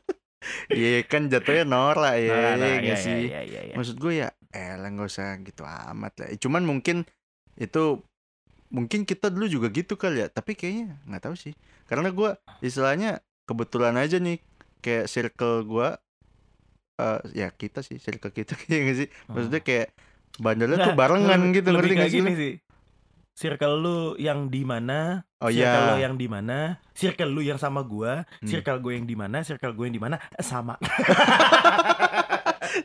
Iya 0.71 1.03
kan 1.07 1.21
jatuhnya 1.31 1.63
norak 1.67 2.15
ya, 2.19 2.31
Nah, 2.31 2.51
nah, 2.55 2.55
iya 2.55 2.67
iya, 2.67 2.81
nggak 2.83 2.99
sih. 3.01 3.21
iya, 3.29 3.39
iya, 3.43 3.61
iya. 3.71 3.75
Maksud 3.77 3.95
gue 3.99 4.13
ya, 4.23 4.29
eh 4.53 4.73
lah 4.79 4.89
nggak 4.91 5.07
usah 5.07 5.27
gitu 5.43 5.63
amat 5.63 6.13
lah. 6.19 6.27
Cuman 6.39 6.63
mungkin 6.63 7.03
itu 7.57 8.01
mungkin 8.67 9.07
kita 9.07 9.31
dulu 9.31 9.45
juga 9.47 9.67
gitu 9.71 9.95
kali 9.95 10.23
ya. 10.23 10.27
Tapi 10.31 10.53
kayaknya 10.59 10.97
nggak 11.07 11.23
tahu 11.29 11.35
sih. 11.35 11.53
Karena 11.87 12.11
gue 12.11 12.29
istilahnya 12.63 13.21
kebetulan 13.47 13.95
aja 13.95 14.17
nih 14.19 14.37
kayak 14.83 15.07
circle 15.07 15.63
gue 15.63 15.89
eh 16.97 17.19
ya 17.37 17.47
kita 17.53 17.85
sih 17.85 18.01
circle 18.01 18.33
kita 18.33 18.53
kayak 18.61 18.81
nggak 18.85 18.97
sih. 19.05 19.07
Maksudnya 19.31 19.61
kayak 19.63 19.87
bandelnya 20.37 20.77
tuh 20.81 20.93
barengan 20.93 21.39
gitu 21.53 21.69
lebih 21.73 21.89
ngerti 21.97 22.17
nggak 22.21 22.35
sih? 22.37 22.41
sih. 22.41 22.53
Circle 23.37 23.77
lu 23.77 23.97
yang 24.17 24.49
di 24.49 24.65
mana? 24.65 25.21
Oh 25.37 25.53
circle 25.53 25.93
lu 25.93 25.95
iya. 26.01 26.09
yang 26.09 26.17
di 26.17 26.25
mana? 26.25 26.81
Circle 26.97 27.29
lu 27.29 27.45
yang 27.45 27.61
sama 27.61 27.85
gua, 27.85 28.25
Hmm. 28.41 28.49
circle 28.49 28.81
gue 28.81 28.97
yang 28.97 29.05
di 29.05 29.13
mana? 29.13 29.45
Circle 29.45 29.77
gue 29.77 29.85
yang 29.85 29.93
di 29.93 30.01
mana? 30.01 30.17
Sama. 30.41 30.73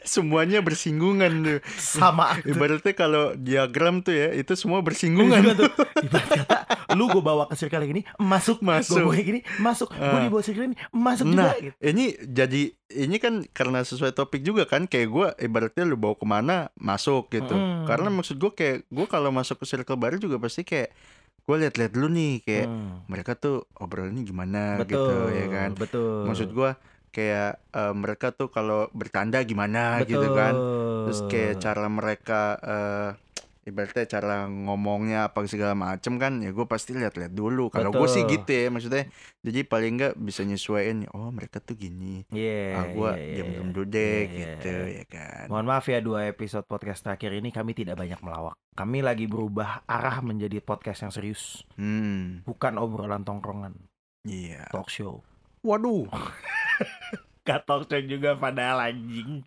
semuanya 0.02 0.58
bersinggungan 0.58 1.32
tuh. 1.40 1.58
sama 1.74 2.36
tuh. 2.36 2.48
Ibaratnya 2.48 2.92
kalau 2.92 3.24
diagram 3.34 4.00
tuh 4.00 4.12
ya, 4.12 4.28
itu 4.30 4.52
semua 4.52 4.80
bersinggungan. 4.80 5.40
Juga 5.40 5.54
tuh. 5.58 5.70
Ibarat 6.00 6.28
kata 6.36 6.56
lu 6.92 7.08
gue 7.08 7.20
bawa 7.20 7.46
ke 7.46 7.56
circle 7.56 7.80
yang 7.80 7.90
gini 7.90 8.02
masuk 8.16 8.60
Masuk. 8.60 9.00
gue 9.02 9.16
gini 9.18 9.40
masuk 9.56 9.88
gue 9.88 10.02
Ah. 10.04 10.20
dibawa 10.20 10.42
circle 10.42 10.66
ini 10.66 10.76
masuk 10.90 11.24
Nah, 11.26 11.48
juga 11.48 11.64
gitu. 11.64 11.76
ini 11.80 12.04
jadi 12.20 12.62
ini 12.92 13.16
kan 13.16 13.34
karena 13.48 13.80
sesuai 13.80 14.12
topik 14.12 14.40
juga 14.40 14.64
kan 14.64 14.84
kayak 14.84 15.08
gue 15.08 15.26
ibaratnya 15.40 15.82
lu 15.82 15.96
bawa 15.96 16.12
ke 16.12 16.26
mana 16.26 16.56
masuk 16.74 17.28
gitu. 17.28 17.50
Mm. 17.50 17.86
Karena 17.86 18.08
maksud 18.08 18.36
gue 18.36 18.50
kayak 18.50 18.84
gue 18.86 19.06
kalau 19.06 19.30
masuk 19.30 19.56
ke 19.56 19.66
circle 19.66 19.96
baru 19.96 20.16
juga 20.16 20.36
pasti 20.36 20.62
kayak 20.62 20.92
gue 21.42 21.56
liat-liat 21.58 21.90
dulu 21.90 22.06
nih 22.08 22.34
kayak 22.40 22.66
Hmm. 22.66 23.02
mereka 23.06 23.34
tuh 23.34 23.66
obrolannya 23.74 24.22
gimana 24.22 24.78
betul 24.78 24.94
gitu 25.00 25.14
ya 25.32 25.46
kan. 25.48 25.70
betul 25.72 26.22
Maksud 26.24 26.48
gue 26.50 26.70
kayak 27.12 27.60
eh, 27.76 27.94
mereka 27.94 28.32
tuh 28.32 28.48
kalau 28.48 28.88
bercanda 28.96 29.44
gimana 29.44 30.00
gitu 30.08 30.32
kan. 30.32 30.56
Terus 31.06 31.20
kayak 31.28 31.60
cara 31.60 31.86
mereka 31.86 32.40
eh 32.58 33.10
ibaratnya 33.62 34.10
cara 34.10 34.50
ngomongnya 34.50 35.30
apa 35.30 35.46
segala 35.46 35.78
macem 35.78 36.18
kan 36.18 36.42
ya 36.42 36.50
gue 36.50 36.66
pasti 36.66 36.98
lihat-lihat 36.98 37.30
dulu. 37.30 37.70
Kalau 37.70 37.94
gue 37.94 38.08
sih 38.10 38.26
Betul. 38.26 38.34
gitu 38.42 38.50
ya 38.50 38.66
maksudnya. 38.74 39.04
Jadi 39.42 39.60
paling 39.62 39.92
nggak 39.98 40.14
bisa 40.18 40.42
nyesuaiin 40.42 41.06
oh 41.14 41.30
mereka 41.30 41.62
tuh 41.62 41.78
gini. 41.78 42.26
Iya, 42.34 42.74
ah 42.74 42.86
gue 42.90 43.10
iya, 43.14 43.32
diam-diam 43.38 43.68
iya. 43.70 43.74
dulu 43.74 43.86
deh 43.86 44.18
iya, 44.26 44.34
gitu 44.34 44.74
iya. 44.90 45.02
ya 45.02 45.04
kan. 45.06 45.44
Mohon 45.46 45.66
maaf 45.70 45.86
ya 45.86 45.98
dua 46.02 46.26
episode 46.26 46.66
podcast 46.66 47.06
terakhir 47.06 47.30
ini 47.38 47.54
kami 47.54 47.72
tidak 47.78 47.94
banyak 47.94 48.18
melawak. 48.18 48.58
Kami 48.74 48.98
lagi 49.04 49.30
berubah 49.30 49.86
arah 49.86 50.18
menjadi 50.24 50.58
podcast 50.64 51.04
yang 51.06 51.12
serius, 51.12 51.60
Hmm, 51.76 52.40
bukan 52.48 52.80
obrolan 52.80 53.20
tongkrongan, 53.20 53.76
iya. 54.24 54.64
talk 54.72 54.88
show. 54.88 55.20
Waduh. 55.60 56.08
Gak 57.46 57.66
talk 57.66 57.84
show 57.84 57.98
juga 57.98 58.34
padahal 58.34 58.90
anjing. 58.90 59.42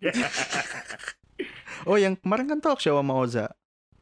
Oh 1.84 1.94
yang 1.94 2.16
kemarin 2.16 2.48
kan 2.48 2.58
talk 2.58 2.80
show 2.80 2.96
sama 2.96 3.12
Oza. 3.14 3.46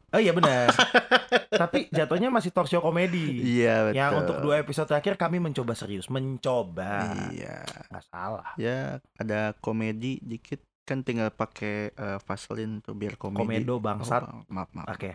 oh 0.09 0.17
iya 0.17 0.31
benar. 0.31 0.71
Tapi 1.61 1.91
jatuhnya 1.91 2.31
masih 2.31 2.49
talk 2.49 2.65
show 2.65 2.79
komedi. 2.79 3.43
Iya 3.59 3.91
betul. 3.91 3.99
Yang 3.99 4.11
untuk 4.15 4.37
dua 4.39 4.55
episode 4.57 4.87
terakhir 4.87 5.19
kami 5.19 5.37
mencoba 5.37 5.75
serius, 5.75 6.07
mencoba. 6.07 7.13
Iya. 7.29 7.61
Nggak 7.91 8.05
salah. 8.07 8.55
Ya 8.55 8.97
ada 9.19 9.51
komedi 9.59 10.23
dikit 10.23 10.63
kan 10.87 11.03
tinggal 11.03 11.29
pakai 11.29 11.91
eh, 11.91 12.17
Vaseline 12.23 12.79
tuh 12.79 12.95
biar 12.95 13.19
komedi. 13.19 13.43
Komedo 13.43 13.75
Oh, 13.75 13.83
bangsat. 13.83 14.23
maaf 14.47 14.71
maaf. 14.71 14.87
Oke. 14.89 15.11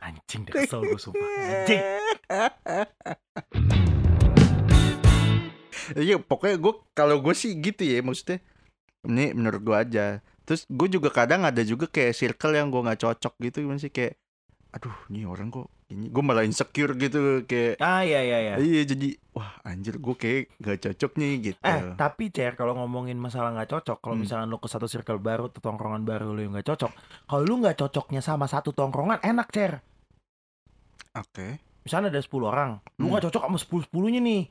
Anjing 0.00 0.48
deh 0.48 0.52
kesel 0.56 0.80
gue 0.80 0.96
sumpah. 0.98 1.28
Anjing. 1.68 1.82
Iya 5.94 6.18
pokoknya 6.18 6.56
gue 6.56 6.72
kalau 6.92 7.20
gue 7.20 7.32
sih 7.32 7.54
gitu 7.54 7.82
ya 7.82 8.00
maksudnya 8.00 8.42
ini 9.04 9.30
menurut 9.30 9.62
gue 9.62 9.76
aja. 9.76 10.04
Terus 10.42 10.66
gue 10.66 10.88
juga 10.88 11.10
kadang 11.10 11.42
ada 11.42 11.60
juga 11.60 11.86
kayak 11.86 12.12
circle 12.12 12.54
yang 12.54 12.68
gue 12.68 12.80
nggak 12.80 13.00
cocok 13.00 13.34
gitu 13.40 13.62
gimana 13.62 13.78
sih 13.78 13.90
kayak 13.90 14.18
aduh 14.70 14.92
ini 15.08 15.24
orang 15.24 15.48
kok 15.48 15.72
ini 15.88 16.06
gue 16.06 16.20
malah 16.20 16.44
insecure 16.44 16.92
gitu 16.94 17.18
kayak 17.44 17.80
Ah 17.80 18.02
iya 18.02 18.20
iya 18.20 18.38
iya. 18.42 18.54
iya 18.58 18.82
jadi 18.84 19.16
wah 19.32 19.56
anjir 19.62 19.96
gue 19.96 20.12
kayak 20.12 20.52
gak 20.58 20.78
cocok 20.84 21.12
nih 21.16 21.32
gitu. 21.40 21.58
Eh 21.62 21.96
tapi 21.96 22.28
Cer 22.28 22.54
kalau 22.54 22.76
ngomongin 22.76 23.16
masalah 23.16 23.50
nggak 23.50 23.72
cocok 23.72 23.98
kalau 23.98 24.14
Hmm. 24.14 24.22
misalnya 24.22 24.44
lu 24.44 24.58
ke 24.58 24.68
satu 24.68 24.84
circle 24.84 25.16
baru 25.16 25.48
atau 25.48 25.58
tongkrongan 25.60 26.02
baru 26.02 26.30
lu 26.30 26.44
yang 26.44 26.52
nggak 26.52 26.68
cocok 26.68 26.92
kalau 27.24 27.42
lu 27.42 27.54
nggak 27.58 27.78
cocoknya 27.78 28.20
sama 28.20 28.44
satu 28.44 28.70
tongkrongan 28.70 29.18
enak 29.18 29.48
Cer 29.48 29.72
Oke. 31.16 31.62
misalnya 31.82 32.10
ada 32.10 32.20
10 32.20 32.44
orang 32.44 32.70
lu 32.98 33.06
Hmm. 33.06 33.10
nggak 33.14 33.24
cocok 33.30 33.42
sama 33.42 33.56
10 33.56 33.82
10 33.88 34.10
nya 34.10 34.20
nih 34.20 34.42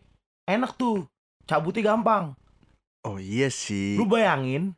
enak 0.47 0.71
tuh 0.73 1.05
cabutnya 1.45 1.93
gampang 1.93 2.33
Oh 3.05 3.17
iya 3.17 3.47
sih. 3.47 3.93
lu 3.95 4.05
bayangin 4.05 4.73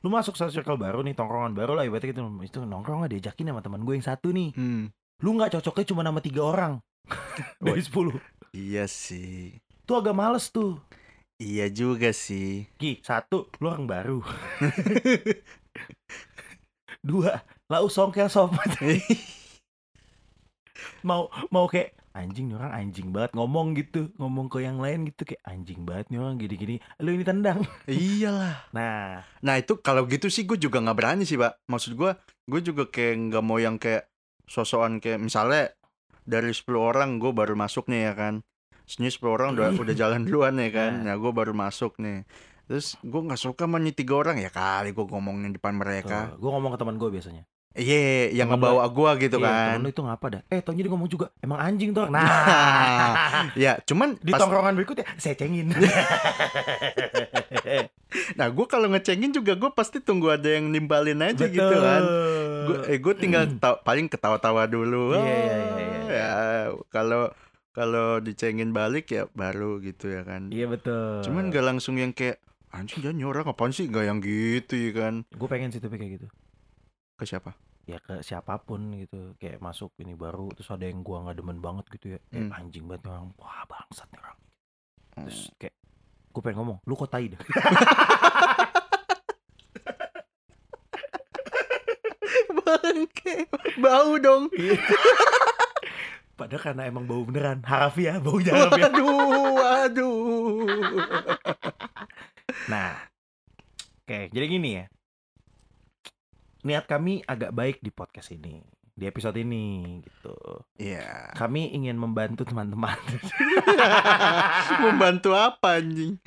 lu 0.00 0.08
masuk 0.08 0.34
satu 0.34 0.50
circle 0.50 0.76
baru 0.76 1.00
nih 1.00 1.12
tongkrongan 1.12 1.52
baru 1.52 1.74
lah 1.74 1.82
ibaratnya 1.82 2.12
gitu 2.12 2.22
itu 2.40 2.58
nongkrong 2.60 3.02
lah 3.02 3.08
diajakin 3.08 3.50
sama 3.50 3.60
teman 3.60 3.82
gue 3.82 3.94
yang 3.94 4.04
satu 4.04 4.30
nih 4.30 4.52
Hmm, 4.52 4.92
lu 5.18 5.30
nggak 5.32 5.54
cocoknya 5.54 5.84
cuma 5.86 6.02
nama 6.02 6.20
tiga 6.20 6.44
orang 6.44 6.72
dari 7.60 7.80
10 7.80 8.14
iya 8.52 8.84
sih. 8.84 9.58
tuh 9.82 9.98
agak 9.98 10.12
males 10.12 10.48
tuh 10.48 10.78
Iya 11.34 11.66
juga 11.66 12.14
sih. 12.14 12.62
Ki, 12.78 13.02
satu, 13.02 13.50
lu 13.58 13.66
orang 13.66 13.90
baru. 13.90 14.22
Dua, 17.02 17.42
lau 17.66 17.90
songkel 17.90 18.30
sobat. 18.30 18.70
mau 21.08 21.26
mau 21.50 21.66
kayak 21.66 21.90
anjing 22.14 22.46
nih 22.46 22.56
orang 22.56 22.72
anjing 22.72 23.08
banget 23.10 23.34
ngomong 23.34 23.74
gitu, 23.74 24.14
ngomong 24.22 24.46
ke 24.46 24.62
yang 24.62 24.78
lain 24.78 25.10
gitu 25.10 25.26
kayak 25.26 25.42
anjing 25.42 25.82
banget 25.82 26.06
nih 26.14 26.18
orang 26.22 26.38
gini-gini. 26.38 26.76
Lu 27.02 27.10
ini 27.10 27.26
tendang. 27.26 27.66
Iyalah. 27.90 28.70
Nah, 28.70 29.26
Nah 29.42 29.54
itu 29.58 29.76
kalau 29.82 30.06
gitu 30.06 30.30
sih 30.30 30.46
gue 30.46 30.56
juga 30.56 30.78
nggak 30.78 30.96
berani 30.96 31.26
sih 31.26 31.34
pak. 31.34 31.66
Maksud 31.66 31.98
gue, 31.98 32.14
gue 32.46 32.60
juga 32.62 32.86
kayak 32.86 33.34
nggak 33.34 33.44
mau 33.44 33.58
yang 33.58 33.76
kayak 33.76 34.06
sosokan 34.46 35.02
kayak 35.02 35.18
misalnya 35.18 35.74
dari 36.24 36.54
10 36.54 36.64
orang 36.78 37.18
gue 37.18 37.34
baru 37.34 37.58
masuk 37.58 37.90
nih 37.90 38.08
ya 38.08 38.12
kan. 38.14 38.34
Sini 38.86 39.10
10 39.10 39.26
orang 39.26 39.48
udah 39.58 39.74
udah 39.82 39.94
jalan 39.98 40.22
duluan 40.22 40.54
ya 40.62 40.70
kan. 40.70 41.02
Nah 41.02 41.18
gue 41.18 41.32
baru 41.34 41.50
masuk 41.50 41.98
nih. 41.98 42.22
Terus 42.70 42.96
gue 43.02 43.20
nggak 43.20 43.42
suka 43.42 43.68
sama 43.68 43.76
nih 43.82 43.92
tiga 43.92 44.16
orang 44.16 44.40
ya 44.40 44.48
kali 44.48 44.94
gue 44.94 45.04
ngomongin 45.04 45.52
depan 45.52 45.76
mereka. 45.76 46.32
gue 46.38 46.48
ngomong 46.48 46.72
ke 46.72 46.78
teman 46.80 46.96
gue 46.96 47.10
biasanya. 47.10 47.44
Iya, 47.74 48.30
yang 48.30 48.54
Temen 48.54 48.62
ngebawa 48.62 48.86
gue 48.86 49.10
gitu 49.26 49.42
Iya, 49.42 49.50
kan. 49.50 49.66
temen 49.74 49.82
lu 49.82 49.90
itu 49.90 50.02
ngapa 50.06 50.26
dah? 50.30 50.42
Eh, 50.46 50.62
taunya 50.62 50.86
dia 50.86 50.92
ngomong 50.94 51.10
juga, 51.10 51.26
emang 51.42 51.58
anjing 51.58 51.90
tuh. 51.90 52.06
Nah, 52.06 52.22
ya 53.66 53.82
cuman 53.82 54.14
di 54.22 54.30
pas, 54.30 54.38
tongkrongan 54.38 54.78
berikutnya 54.78 55.02
saya 55.18 55.34
cengin. 55.34 55.74
nah 58.38 58.46
gue 58.46 58.66
kalau 58.70 58.86
ngecengin 58.86 59.34
juga 59.34 59.58
gue 59.58 59.70
pasti 59.74 59.98
tunggu 59.98 60.30
ada 60.30 60.46
yang 60.46 60.70
nimbalin 60.70 61.18
aja 61.18 61.50
gitu 61.50 61.74
kan. 61.74 62.02
Gue 62.64 62.76
eh 62.88 62.98
gue 63.02 63.14
tinggal 63.18 63.50
ta- 63.58 63.82
paling 63.82 64.06
ketawa-tawa 64.06 64.70
dulu. 64.70 65.18
Iya, 65.18 65.20
iya, 65.24 65.34
iya, 65.34 65.56
iya, 65.58 65.82
iya. 65.82 66.00
Ya 66.14 66.30
kalau 66.88 67.34
kalau 67.74 68.22
dicengin 68.22 68.70
balik 68.70 69.10
ya 69.10 69.26
baru 69.34 69.82
gitu 69.82 70.08
ya 70.08 70.22
kan. 70.22 70.48
Iya 70.54 70.70
betul. 70.70 71.26
Cuman 71.26 71.50
gak 71.50 71.66
langsung 71.66 71.98
yang 71.98 72.14
kayak 72.14 72.38
anjing 72.70 73.02
dia 73.02 73.10
nyorang 73.10 73.46
apaan 73.46 73.74
sih 73.74 73.86
gak 73.86 74.06
yang 74.06 74.18
gitu 74.22 74.74
ya 74.78 74.90
kan. 74.94 75.14
gue 75.26 75.48
pengen 75.50 75.74
sih 75.74 75.82
tapi 75.82 75.98
kayak 75.98 76.22
gitu. 76.22 76.26
Ke 77.14 77.24
siapa? 77.24 77.54
ya 77.84 78.00
ke 78.00 78.24
siapa 78.24 78.56
pun 78.58 78.96
gitu 78.96 79.36
kayak 79.36 79.60
masuk 79.60 79.92
ini 80.00 80.16
baru 80.16 80.48
terus 80.50 80.72
ada 80.72 80.88
yang 80.88 81.04
gua 81.04 81.20
nggak 81.20 81.36
demen 81.36 81.60
banget 81.60 81.84
gitu 81.92 82.06
ya 82.10 82.18
kayak 82.24 82.48
Hmm. 82.48 82.56
anjing 82.56 82.88
banget 82.88 83.04
orang 83.06 83.28
wah 83.36 83.60
bangsat 83.66 84.08
nih 84.08 84.20
orang 84.20 84.38
Hmm. 85.12 85.24
terus 85.28 85.40
kayak 85.54 85.74
gue 86.32 86.40
pengen 86.40 86.56
ngomong 86.58 86.78
lu 86.80 86.96
kok 86.96 87.12
tai 87.12 87.28
dah 87.28 87.40
Bangke, 92.56 93.34
bau 93.76 94.16
dong. 94.16 94.48
padahal 96.34 96.62
karena 96.64 96.82
emang 96.88 97.06
bau 97.06 97.22
beneran 97.22 97.62
harafiah 97.62 98.18
baunya 98.18 98.50
harafiah 98.56 98.90
Waduh, 98.90 99.54
waduh. 99.54 100.66
nah 102.66 102.98
oke 104.02 104.34
jadi 104.34 104.46
gini 104.48 104.70
ya 104.74 104.84
niat 106.64 106.84
kami 106.84 107.20
agak 107.22 107.52
baik 107.52 107.78
di 107.78 107.88
podcast 107.88 108.32
ini 108.32 108.64
di 108.90 109.04
episode 109.04 109.34
ini 109.34 109.98
gitu 110.00 110.34
Iya. 110.76 111.34
kami 111.34 111.70
ingin 111.70 111.94
membantu 111.94 112.42
teman-teman 112.44 112.94
Membantu 114.80 115.34
apa 115.34 115.78
anjing? 115.78 116.18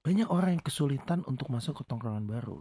banyak 0.00 0.28
orang 0.28 0.50
yang 0.54 0.64
kesulitan 0.64 1.24
untuk 1.24 1.48
masuk 1.48 1.80
ke 1.80 1.84
tongkrongan 1.84 2.24
baru 2.24 2.60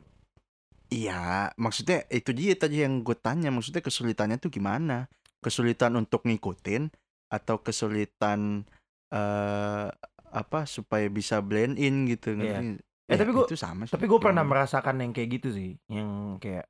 Iya, 0.88 1.50
maksudnya 1.58 2.06
itu 2.08 2.30
dia 2.32 2.54
tadi 2.54 2.86
yang 2.86 3.02
gue 3.02 3.18
tanya, 3.18 3.50
maksudnya 3.50 3.82
kesulitannya 3.82 4.38
tuh 4.38 4.48
gimana? 4.48 5.10
Kesulitan 5.42 5.98
untuk 5.98 6.22
ngikutin 6.22 6.94
atau 7.28 7.58
kesulitan 7.60 8.62
eh 9.10 9.90
apa 10.34 10.60
supaya 10.66 11.10
bisa 11.10 11.42
blend 11.42 11.82
in 11.82 12.06
gitu 12.06 12.38
ngerti? 12.38 12.78
Eh, 13.10 13.18
tapi 13.18 13.34
gua- 13.34 13.50
itu 13.50 13.58
sama 13.58 13.84
sih. 13.84 13.94
Tapi 13.94 14.06
gue 14.06 14.20
pernah 14.22 14.46
Gimana? 14.46 14.54
merasakan 14.54 15.02
yang 15.02 15.12
kayak 15.12 15.30
gitu 15.34 15.50
sih, 15.50 15.72
yang 15.90 16.38
kayak 16.38 16.70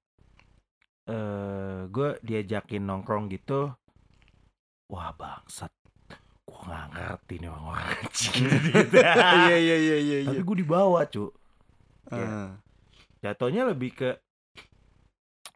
eh 1.03 1.79
gue 1.87 2.09
diajakin 2.21 2.81
nongkrong 2.81 3.27
gitu, 3.27 3.71
wah 4.87 5.11
bangsat, 5.11 5.71
gue 6.43 6.59
nggak 6.63 6.85
ngerti 6.91 7.33
nih 7.37 7.49
orang-orang 7.49 7.85
anjing 7.99 8.43
gitu. 8.47 8.97
Iya 8.97 9.55
iya 9.67 9.75
iya 9.75 9.75
iya 9.77 10.17
iya. 10.23 10.29
Tapi 10.29 10.41
gue 10.41 10.57
dibawa 10.59 11.03
cu, 11.05 11.27
Ah. 12.07 12.55
jatuhnya 13.19 13.67
lebih 13.67 13.91
ke 13.93 14.09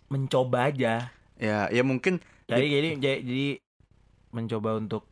mencoba 0.07 0.71
aja. 0.71 1.11
Ya, 1.37 1.67
ya 1.69 1.83
mungkin 1.83 2.23
Jadi 2.47 2.65
jadi 2.65 2.89
jadi, 2.97 3.17
jadi 3.21 3.47
mencoba 4.31 4.79
untuk 4.79 5.03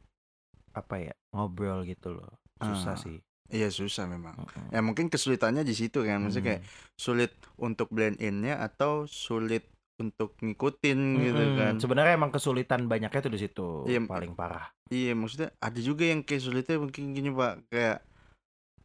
apa 0.71 0.99
ya 1.01 1.13
ngobrol 1.31 1.83
gitu 1.83 2.15
loh, 2.15 2.31
susah 2.57 2.95
Ah. 2.95 2.99
sih. 2.99 3.19
iya 3.47 3.69
susah 3.69 4.09
memang. 4.09 4.33
Mm-mm. 4.35 4.73
Ya 4.73 4.81
mungkin 4.81 5.05
kesulitannya 5.05 5.61
di 5.61 5.71
situ 5.71 6.01
kan, 6.01 6.17
maksudnya 6.17 6.45
kayak 6.49 6.61
Hmm. 6.63 6.71
sulit 6.97 7.31
untuk 7.55 7.91
blend 7.91 8.17
innya 8.17 8.57
atau 8.57 9.05
sulit 9.05 9.67
untuk 9.97 10.35
ngikutin 10.37 10.99
gitu 11.17 11.41
Mm-mm. 11.41 11.57
kan. 11.57 11.73
Sebenarnya 11.77 12.13
emang 12.13 12.29
kesulitan 12.29 12.85
banyaknya 12.85 13.21
tuh 13.21 13.31
di 13.31 13.39
situ, 13.39 13.67
Iya. 13.83 14.03
paling 14.03 14.33
parah. 14.33 14.67
Iya 14.85 15.11
maksudnya 15.11 15.55
ada 15.57 15.79
juga 15.79 16.05
yang 16.05 16.21
kayak 16.21 16.41
sulitnya 16.41 16.77
mungkin 16.77 17.11
gini 17.11 17.29
pak 17.29 17.65
kayak 17.67 17.97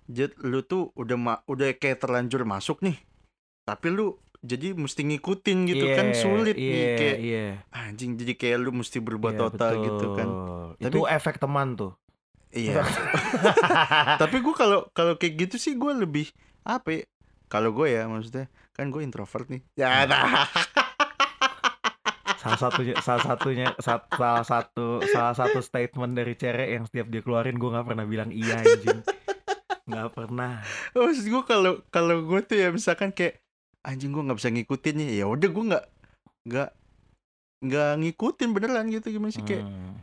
Jet 0.07 0.35
lu 0.39 0.61
tuh 0.61 0.91
udah 0.93 1.15
ma 1.15 1.35
udah 1.45 1.71
kayak 1.73 2.01
terlanjur 2.01 2.43
masuk 2.43 2.81
nih 2.81 2.99
tapi 3.63 3.87
lu 3.89 4.15
jadi 4.41 4.73
mesti 4.73 5.05
ngikutin 5.05 5.59
gitu 5.69 5.87
kan 5.89 6.07
Iya, 6.09 6.17
sulit 6.17 6.57
iya, 6.57 6.67
nih 6.67 6.87
kayak 6.97 7.19
iya. 7.21 7.45
anjing 7.71 8.17
jadi 8.17 8.33
kayak 8.35 8.59
lu 8.59 8.71
mesti 8.73 8.99
berubah 8.99 9.31
Iya, 9.31 9.39
total 9.39 9.73
gitu 9.79 10.07
kan 10.13 10.27
betul. 10.27 10.67
Itu 10.81 10.99
Tapi- 10.99 11.13
efek 11.13 11.35
teman 11.37 11.69
tuh. 11.75 11.93
iya 12.51 12.83
tapi 14.23 14.41
gue 14.41 14.55
kalau 14.57 14.89
kalau 14.91 15.15
kayak 15.15 15.35
gitu 15.39 15.57
sih 15.57 15.77
gue 15.77 15.93
lebih 15.95 16.27
apa 16.63 16.91
ya 16.91 17.03
kalau 17.47 17.71
gue 17.71 17.87
ya 17.87 18.07
maksudnya 18.07 18.49
kan 18.73 18.89
gue 18.89 18.99
introvert 19.01 19.47
nih 19.47 19.63
ya 19.77 20.09
nah. 20.09 20.49
Salah 22.41 22.57
satunya 22.59 22.95
salah 22.99 23.21
satunya 23.23 23.67
sa- 23.77 24.09
salah 24.11 24.41
satu 24.43 24.87
salah 25.07 25.35
satu 25.35 25.61
statement 25.61 26.13
dari 26.13 26.33
Cere 26.33 26.67
yang 26.71 26.85
setiap 26.85 27.07
dia 27.07 27.21
keluarin 27.21 27.55
gue 27.55 27.69
nggak 27.69 27.85
pernah 27.85 28.05
bilang 28.05 28.31
iya 28.31 28.59
anjing 28.59 29.05
nggak 29.85 30.09
pernah 30.11 30.65
maksud 30.93 31.27
gue 31.27 31.43
kalau 31.45 31.73
kalau 31.89 32.17
gue 32.23 32.41
tuh 32.43 32.57
ya 32.57 32.69
misalkan 32.71 33.11
kayak 33.11 33.45
anjing 33.83 34.09
gue 34.09 34.23
nggak 34.23 34.37
bisa 34.37 34.49
ngikutin 34.49 34.97
ya 35.11 35.27
udah 35.27 35.49
gue 35.49 35.65
nggak 35.67 35.85
nggak 36.43 36.71
nggak 37.61 37.91
ngikutin 37.99 38.49
beneran 38.51 38.89
gitu 38.89 39.07
gimana 39.11 39.31
sih 39.31 39.43
kayak 39.43 39.65
Hmm. 39.65 40.01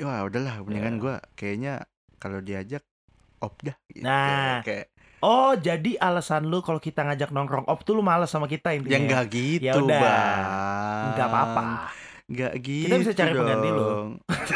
wah 0.00 0.24
udahlah 0.24 0.56
mendingan 0.62 0.96
Ya. 0.96 1.00
gue 1.00 1.14
kayaknya 1.34 1.74
kalau 2.16 2.40
diajak 2.40 2.80
op 3.38 3.56
dah 3.60 3.76
gitu. 3.88 4.04
Nah. 4.04 4.60
kayak 4.62 4.88
oh 5.20 5.52
jadi 5.54 5.96
alasan 5.96 6.44
lu 6.44 6.60
kalau 6.60 6.76
kita 6.76 7.00
ngajak 7.02 7.28
nongkrong 7.28 7.64
op 7.64 7.80
tuh 7.80 7.92
lu 7.92 8.00
males 8.00 8.26
sama 8.26 8.44
kita 8.44 8.72
intinya 8.72 8.92
ya 8.92 9.00
nggak 9.00 9.24
gitu 9.28 9.62
Ya 9.62 9.72
udah. 9.76 10.00
bang 10.00 10.40
nggak 11.10 11.26
apa-apa 11.26 11.60
nggak 12.26 12.52
gitu 12.58 12.94
bisa 12.96 13.12
cari 13.12 13.30
pengganti 13.32 13.68
lu. 13.68 13.76
dong. 13.76 14.08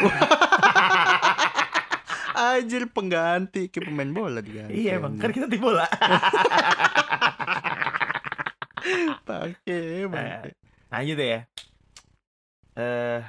Anjir 2.35 2.87
pengganti 2.87 3.67
kayak 3.67 3.83
pemain 3.85 4.09
bola 4.09 4.39
diganti. 4.39 4.71
iya 4.75 4.95
emang 4.95 5.15
kan 5.15 5.29
kita 5.29 5.47
tim 5.47 5.59
bola 5.59 5.83
pakai 9.23 10.05
pakai. 10.05 10.51
nah 10.87 10.99
gitu 11.01 11.19
ya 11.19 11.39
eh 12.75 13.19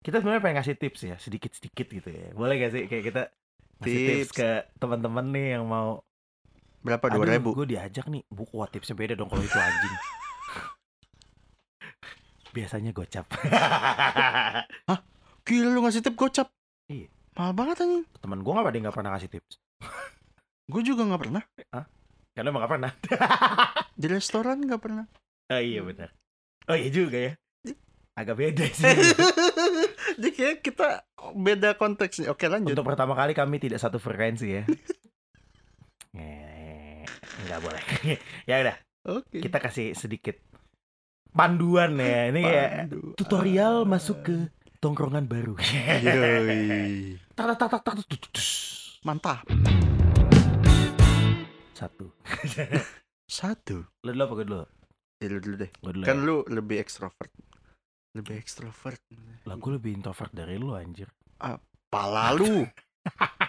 kita 0.00 0.20
sebenarnya 0.20 0.40
pengen 0.40 0.56
ngasih 0.60 0.76
tips 0.76 1.00
ya 1.04 1.14
sedikit 1.18 1.50
sedikit 1.52 1.86
gitu 1.88 2.08
ya 2.08 2.28
boleh 2.32 2.54
gak 2.56 2.70
sih 2.72 2.82
kayak 2.86 3.04
kita 3.04 3.22
ngasih 3.80 3.98
tips, 3.98 4.30
Tips. 4.30 4.34
ke 4.34 4.48
teman-teman 4.78 5.24
nih 5.28 5.46
yang 5.58 5.64
mau 5.64 6.00
Berapa 6.78 7.10
dua 7.10 7.24
ribu? 7.28 7.52
gue 7.52 7.66
diajak 7.68 8.06
nih 8.06 8.22
buku 8.28 8.54
wah 8.54 8.66
tipsnya 8.66 8.94
beda 8.94 9.12
dong 9.12 9.26
kalau 9.26 9.40
itu 9.40 9.54
anjing 9.54 9.94
biasanya 12.54 12.90
gocap 12.92 13.26
Gila 15.48 15.72
lu 15.72 15.80
ngasih 15.80 16.04
tip 16.04 16.12
gocap. 16.12 16.52
Iya. 16.92 17.08
Mahal 17.32 17.52
banget 17.56 17.76
anjing. 17.80 18.04
temen 18.20 18.40
gue 18.40 18.52
nggak 18.52 18.64
pada 18.64 18.76
nggak 18.78 18.94
pernah 18.94 19.10
ngasih 19.16 19.30
tips 19.30 19.52
Gue 20.72 20.82
juga 20.84 21.02
nggak 21.04 21.20
pernah. 21.24 21.42
karena 22.36 22.48
emang 22.52 22.60
nggak 22.62 22.72
pernah 22.76 22.92
Di 23.96 24.06
restoran 24.06 24.60
nggak 24.60 24.78
pernah. 24.78 25.04
oh 25.48 25.58
iya 25.58 25.80
benar 25.80 26.12
oh 26.68 26.76
iya 26.76 26.92
juga 26.92 27.16
ya 27.16 27.32
agak 28.12 28.36
beda 28.36 28.64
sih 28.68 28.84
Jadi 30.18 30.30
kayak 30.34 30.56
kita 30.60 31.06
beda 31.32 31.78
konteksnya. 31.78 32.28
Oke 32.28 32.44
lanjut. 32.44 32.74
untuk 32.74 32.84
pertama 32.84 33.14
kali 33.14 33.32
kami 33.32 33.56
tidak 33.56 33.80
satu 33.80 33.96
frekuensi 33.96 34.46
ya 34.50 34.62
nggak 37.48 37.60
boleh 37.60 37.82
ya 38.50 38.56
udah 38.60 38.76
Oke. 39.08 39.40
kita 39.40 39.58
kasih 39.58 39.92
sedikit 39.92 40.36
panduan 41.30 41.96
ya 41.96 42.28
ini 42.28 42.42
Pandu. 42.44 43.00
tutorial 43.14 43.82
Ah. 43.82 43.88
masuk 43.88 44.18
ke 44.22 44.36
tongkrongan 44.78 45.24
baru. 45.24 45.58
Mantap. 49.00 49.42
satu 51.72 52.10
Satu. 53.30 53.86
lu 54.02 54.10
dulu 54.10 54.22
apa 54.24 54.34
gue 54.34 54.46
dulu 54.46 54.64
Ya 55.18 55.26
lu 55.28 55.38
dulu 55.38 55.56
deh. 55.56 55.70
dulu 55.80 56.04
Kan 56.04 56.16
ya. 56.16 56.24
lu 56.24 56.36
lebih 56.46 56.78
ekstrovert. 56.78 57.30
Lebih 58.14 58.34
ekstrovert. 58.36 59.02
lah 59.44 59.54
gue 59.54 59.72
lebih 59.72 59.90
introvert 59.92 60.30
dari 60.30 60.54
lu 60.54 60.72
anjir 60.72 61.10
Pala 61.88 62.30
lu. 62.32 62.62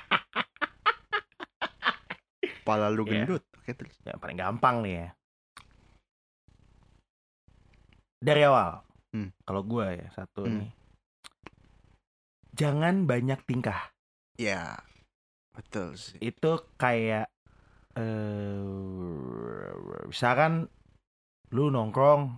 Pala 2.70 2.88
lu 2.88 3.02
Iya. 3.04 3.26
gendut. 3.26 3.44
Oke 3.56 3.72
terus. 3.74 3.98
yang 4.04 4.18
paling 4.18 4.38
gampang 4.38 4.76
nih 4.82 4.94
ya 4.96 5.10
dari 8.20 8.42
awal 8.44 8.84
Hmm. 9.10 9.34
kalau 9.42 9.64
gue 9.64 9.86
ya 9.96 10.08
satu 10.12 10.44
Hmm. 10.44 10.60
nih 10.60 10.72
jangan 12.54 13.04
banyak 13.04 13.42
tingkah 13.44 13.90
Ya. 14.36 14.80
Betul 15.52 15.94
sih. 15.94 16.16
itu 16.22 16.52
kayak 16.76 17.28
eh 17.92 18.64
misalkan 20.06 20.72
lu 21.50 21.68
nongkrong 21.68 22.38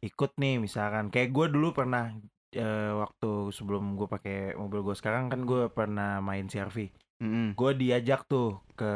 ikut 0.00 0.34
nih 0.34 0.58
misalkan 0.58 1.06
kayak 1.06 1.30
gue 1.30 1.46
dulu 1.48 1.70
pernah 1.72 2.10
eh, 2.50 2.92
waktu 2.92 3.30
sebelum 3.50 3.94
gue 3.94 4.08
pakai 4.08 4.36
mobil 4.54 4.80
gue 4.82 4.94
sekarang 4.94 5.28
kan 5.28 5.44
gue 5.44 5.68
pernah 5.68 6.18
main 6.18 6.44
CRV 6.44 6.88
Mm-mm. 7.18 7.54
gue 7.54 7.70
diajak 7.76 8.24
tuh 8.24 8.58
ke 8.72 8.90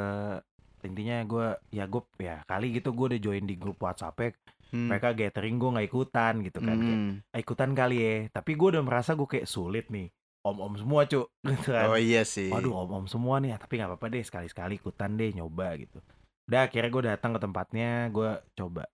intinya 0.85 1.17
gue 1.25 1.47
ya 1.71 1.85
gue 1.85 2.03
ya 2.19 2.41
kali 2.45 2.73
gitu 2.73 2.93
gue 2.93 3.07
udah 3.17 3.21
join 3.21 3.45
di 3.45 3.57
grup 3.57 3.81
WhatsApp 3.81 4.37
Hmm. 4.71 4.87
mereka 4.87 5.11
gathering 5.11 5.59
gue 5.59 5.67
nggak 5.67 5.89
ikutan 5.91 6.35
gitu 6.47 6.63
kan 6.63 6.79
kayak, 6.79 7.01
Mm. 7.03 7.15
"Ah, 7.35 7.39
ikutan 7.43 7.71
kali 7.75 7.97
ya 7.99 8.15
tapi 8.31 8.55
gue 8.55 8.69
udah 8.71 8.87
merasa 8.87 9.19
gue 9.19 9.27
kayak 9.27 9.51
sulit 9.51 9.91
nih 9.91 10.15
om-om 10.47 10.79
semua 10.79 11.11
cuk 11.11 11.27
gitu 11.51 11.75
kan 11.75 11.91
Oh 11.91 11.99
iya 11.99 12.23
sih. 12.23 12.49
Waduh 12.49 12.87
om-om 12.87 13.11
semua 13.11 13.43
nih, 13.43 13.59
tapi 13.59 13.77
nggak 13.77 13.91
apa-apa 13.91 14.07
deh 14.09 14.23
sekali-sekali 14.23 14.79
ikutan 14.79 15.19
deh 15.19 15.35
nyoba 15.35 15.75
gitu. 15.75 15.99
Udah 16.47 16.71
akhirnya 16.71 16.87
gue 16.87 17.03
datang 17.03 17.35
ke 17.35 17.41
tempatnya, 17.43 17.91
gue 18.15 18.31
coba. 18.55 18.87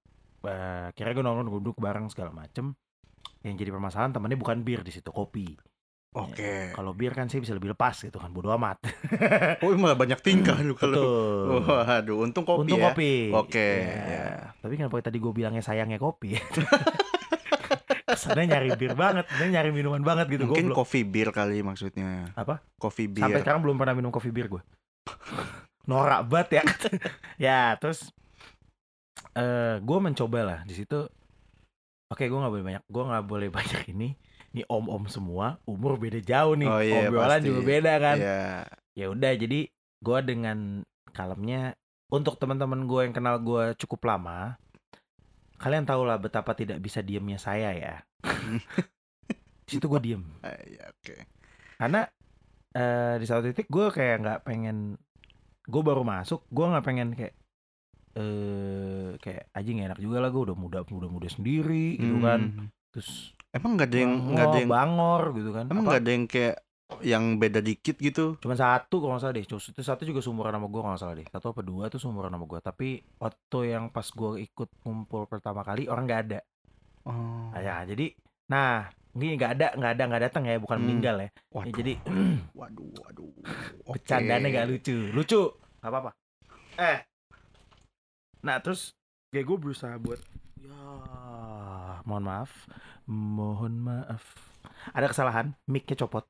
Eh, 0.49 0.85
akhirnya 0.91 1.13
gue 1.13 1.25
nongkrong 1.29 1.53
duduk 1.61 1.77
bareng 1.77 2.09
segala 2.09 2.33
macem. 2.33 2.73
Yang 3.45 3.55
jadi 3.63 3.71
permasalahan 3.77 4.17
temennya 4.17 4.41
bukan 4.41 4.65
bir 4.65 4.81
di 4.81 4.91
situ 4.91 5.13
kopi. 5.13 5.55
Oke. 6.17 6.73
Kalau 6.73 6.97
bir 6.97 7.13
kan 7.13 7.29
sih 7.29 7.37
bisa 7.37 7.53
lebih 7.53 7.77
lepas 7.77 8.01
gitu 8.01 8.17
kan, 8.17 8.33
bodo 8.33 8.49
amat. 8.57 8.81
Oh 9.65 9.73
malah 9.77 9.93
banyak 9.95 10.17
tingkah 10.21 10.57
lu 10.59 10.73
kalau. 10.73 11.61
Waduh, 11.61 12.25
untung 12.25 12.49
kopi 12.49 12.65
Untung 12.65 12.81
ya. 12.81 12.85
kopi. 12.91 13.29
Oke, 13.31 13.69
Ya. 13.85 14.01
ya. 14.09 14.27
Tapi 14.65 14.81
kenapa 14.81 14.97
tadi 15.03 15.21
gue 15.21 15.29
bilangnya 15.29 15.61
sayangnya 15.61 16.01
kopi? 16.01 16.33
Kesannya 18.07 18.49
nyari 18.49 18.71
bir 18.79 18.95
banget, 18.95 19.27
sebenarnya 19.29 19.53
nyari 19.61 19.71
minuman 19.75 20.01
banget 20.01 20.27
gitu. 20.33 20.47
Mungkin 20.49 20.73
coffee 20.73 21.05
beer 21.05 21.35
kali 21.35 21.61
maksudnya. 21.61 22.33
Apa? 22.33 22.63
Coffee 22.79 23.11
beer. 23.11 23.27
Sampai 23.27 23.43
sekarang 23.43 23.61
belum 23.61 23.77
pernah 23.77 23.93
minum 23.93 24.09
kopi 24.09 24.31
bir 24.33 24.47
gue. 24.49 24.63
Norak 25.85 26.25
banget 26.31 26.49
ya. 26.59 26.63
ya 27.51 27.61
terus 27.77 28.09
eh 29.37 29.77
gue 29.83 29.99
mencoba 30.01 30.41
lah 30.47 30.59
di 30.65 30.73
situ. 30.73 31.05
Oke 32.07 32.31
gue 32.31 32.39
nggak 32.39 32.53
boleh 32.55 32.65
banyak, 32.65 32.83
gue 32.87 33.03
nggak 33.05 33.25
boleh 33.27 33.49
banyak 33.51 33.83
ini. 33.91 34.15
Ini 34.57 34.65
om-om 34.67 35.05
semua, 35.05 35.61
umur 35.63 36.01
beda 36.01 36.17
jauh 36.19 36.57
nih. 36.57 36.65
Oh 36.65 36.81
iya, 36.81 37.07
Obrolan 37.07 37.37
pasti. 37.37 37.47
juga 37.47 37.61
beda 37.63 37.93
kan. 38.01 38.17
Iya. 38.17 38.41
Ya 38.97 39.07
udah 39.07 39.33
jadi 39.37 39.61
gue 39.99 40.19
dengan 40.25 40.81
kalemnya 41.13 41.77
untuk 42.09 42.37
teman-teman 42.37 42.89
gue 42.89 43.01
yang 43.03 43.13
kenal 43.13 43.37
gue 43.37 43.77
cukup 43.77 44.09
lama, 44.09 44.57
kalian 45.57 45.85
tahu 45.85 46.03
lah 46.03 46.17
betapa 46.17 46.57
tidak 46.57 46.81
bisa 46.81 47.01
diemnya 47.01 47.37
saya 47.37 47.71
ya. 47.71 47.95
di 49.67 49.71
situ 49.71 49.85
gue 49.85 50.01
diem 50.01 50.25
Ah, 50.41 50.57
Iya, 50.57 50.89
oke. 50.89 51.15
karena 51.77 52.01
eh 52.73 53.15
di 53.19 53.27
satu 53.27 53.45
titik 53.45 53.67
gue 53.67 53.91
kayak 53.91 54.17
nggak 54.23 54.41
pengen 54.43 54.97
gue 55.63 55.83
baru 55.83 56.01
masuk 56.01 56.47
gue 56.47 56.65
nggak 56.65 56.87
pengen 56.87 57.09
kayak 57.13 57.35
eh 58.15 59.11
kayak 59.19 59.53
aja 59.53 59.67
nggak 59.67 59.89
enak 59.93 60.01
juga 60.01 60.23
lah 60.23 60.31
gue 60.31 60.43
udah 60.43 60.57
muda 60.57 60.81
muda 60.87 61.07
muda 61.07 61.29
sendiri 61.29 61.99
gitu 61.99 62.17
kan 62.19 62.41
Hmm. 62.49 62.69
terus 62.89 63.36
Emang 63.51 63.75
nggak 63.75 63.89
ada 63.89 63.99
yang 63.99 64.13
nggak 64.27 64.45
ada 64.45 64.49
bangor, 64.49 64.61
yang 64.61 64.71
bangor 64.71 65.23
gitu 65.33 65.51
kan 65.51 65.65
emang 65.67 65.85
nggak 65.85 66.01
ada 66.01 66.11
yang 66.11 66.25
kayak 66.27 66.57
yang 67.03 67.25
beda 67.37 67.59
dikit 67.61 67.99
gitu. 67.99 68.39
cuma 68.39 68.55
satu 68.55 68.97
kalau 68.97 69.13
nggak 69.13 69.25
salah 69.25 69.35
deh 69.35 69.45
Cuma- 69.45 69.59
itu 69.65 69.83
satu 69.83 70.03
juga 70.03 70.21
sumuran 70.21 70.53
sama 70.53 70.67
gue 70.67 70.77
kalau 70.77 70.93
nggak 70.93 71.03
salah 71.03 71.15
deh 71.15 71.27
satu 71.27 71.47
apa 71.51 71.61
dua 71.61 71.85
tuh 71.87 71.99
sumuran 71.99 72.31
sama 72.31 72.47
gue 72.47 72.61
tapi 72.61 72.89
waktu 73.17 73.59
yang 73.69 73.85
pas 73.89 74.07
gue 74.07 74.31
ikut 74.41 74.69
ngumpul 74.81 75.27
pertama 75.27 75.61
kali 75.61 75.87
orang 75.87 76.07
nggak 76.07 76.23
ada 76.25 76.41
Oh. 77.03 77.55
Nah, 77.55 77.59
ya 77.59 77.87
jadi 77.87 78.11
nah 78.45 78.91
ini 79.15 79.35
nggak 79.35 79.51
ada 79.53 79.67
nggak 79.73 79.93
ada 79.95 80.03
nggak 80.05 80.23
datang 80.25 80.43
ya 80.45 80.59
bukan 80.59 80.75
Hmm. 80.75 80.85
meninggal 80.85 81.17
ya, 81.17 81.23
Ya, 81.23 81.31
Waduh. 81.53 81.75
jadi 81.77 81.93
waduh, 82.59 82.89
waduh. 82.99 83.31
Oke. 83.87 83.95
Bercandanya 83.95 84.49
gak 84.53 84.67
lucu 84.69 84.97
Lucu 85.09 85.43
Gak 85.79 85.87
apa-apa 85.87 86.11
Eh 86.77 86.99
Nah 88.43 88.59
terus 88.59 88.91
Kayak 89.29 89.47
gue 89.47 89.57
berusaha 89.61 89.95
buat 89.97 90.19
Ya 90.59 90.75
Mohon 92.07 92.25
maaf 92.25 92.51
Mohon 93.05 93.75
maaf 93.83 94.23
Ada 94.95 95.11
kesalahan 95.11 95.53
Mic-nya 95.67 95.99
copot 95.99 96.23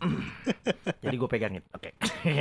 Jadi 1.04 1.14
gue 1.14 1.28
pegangin 1.28 1.62
Oke 1.70 1.92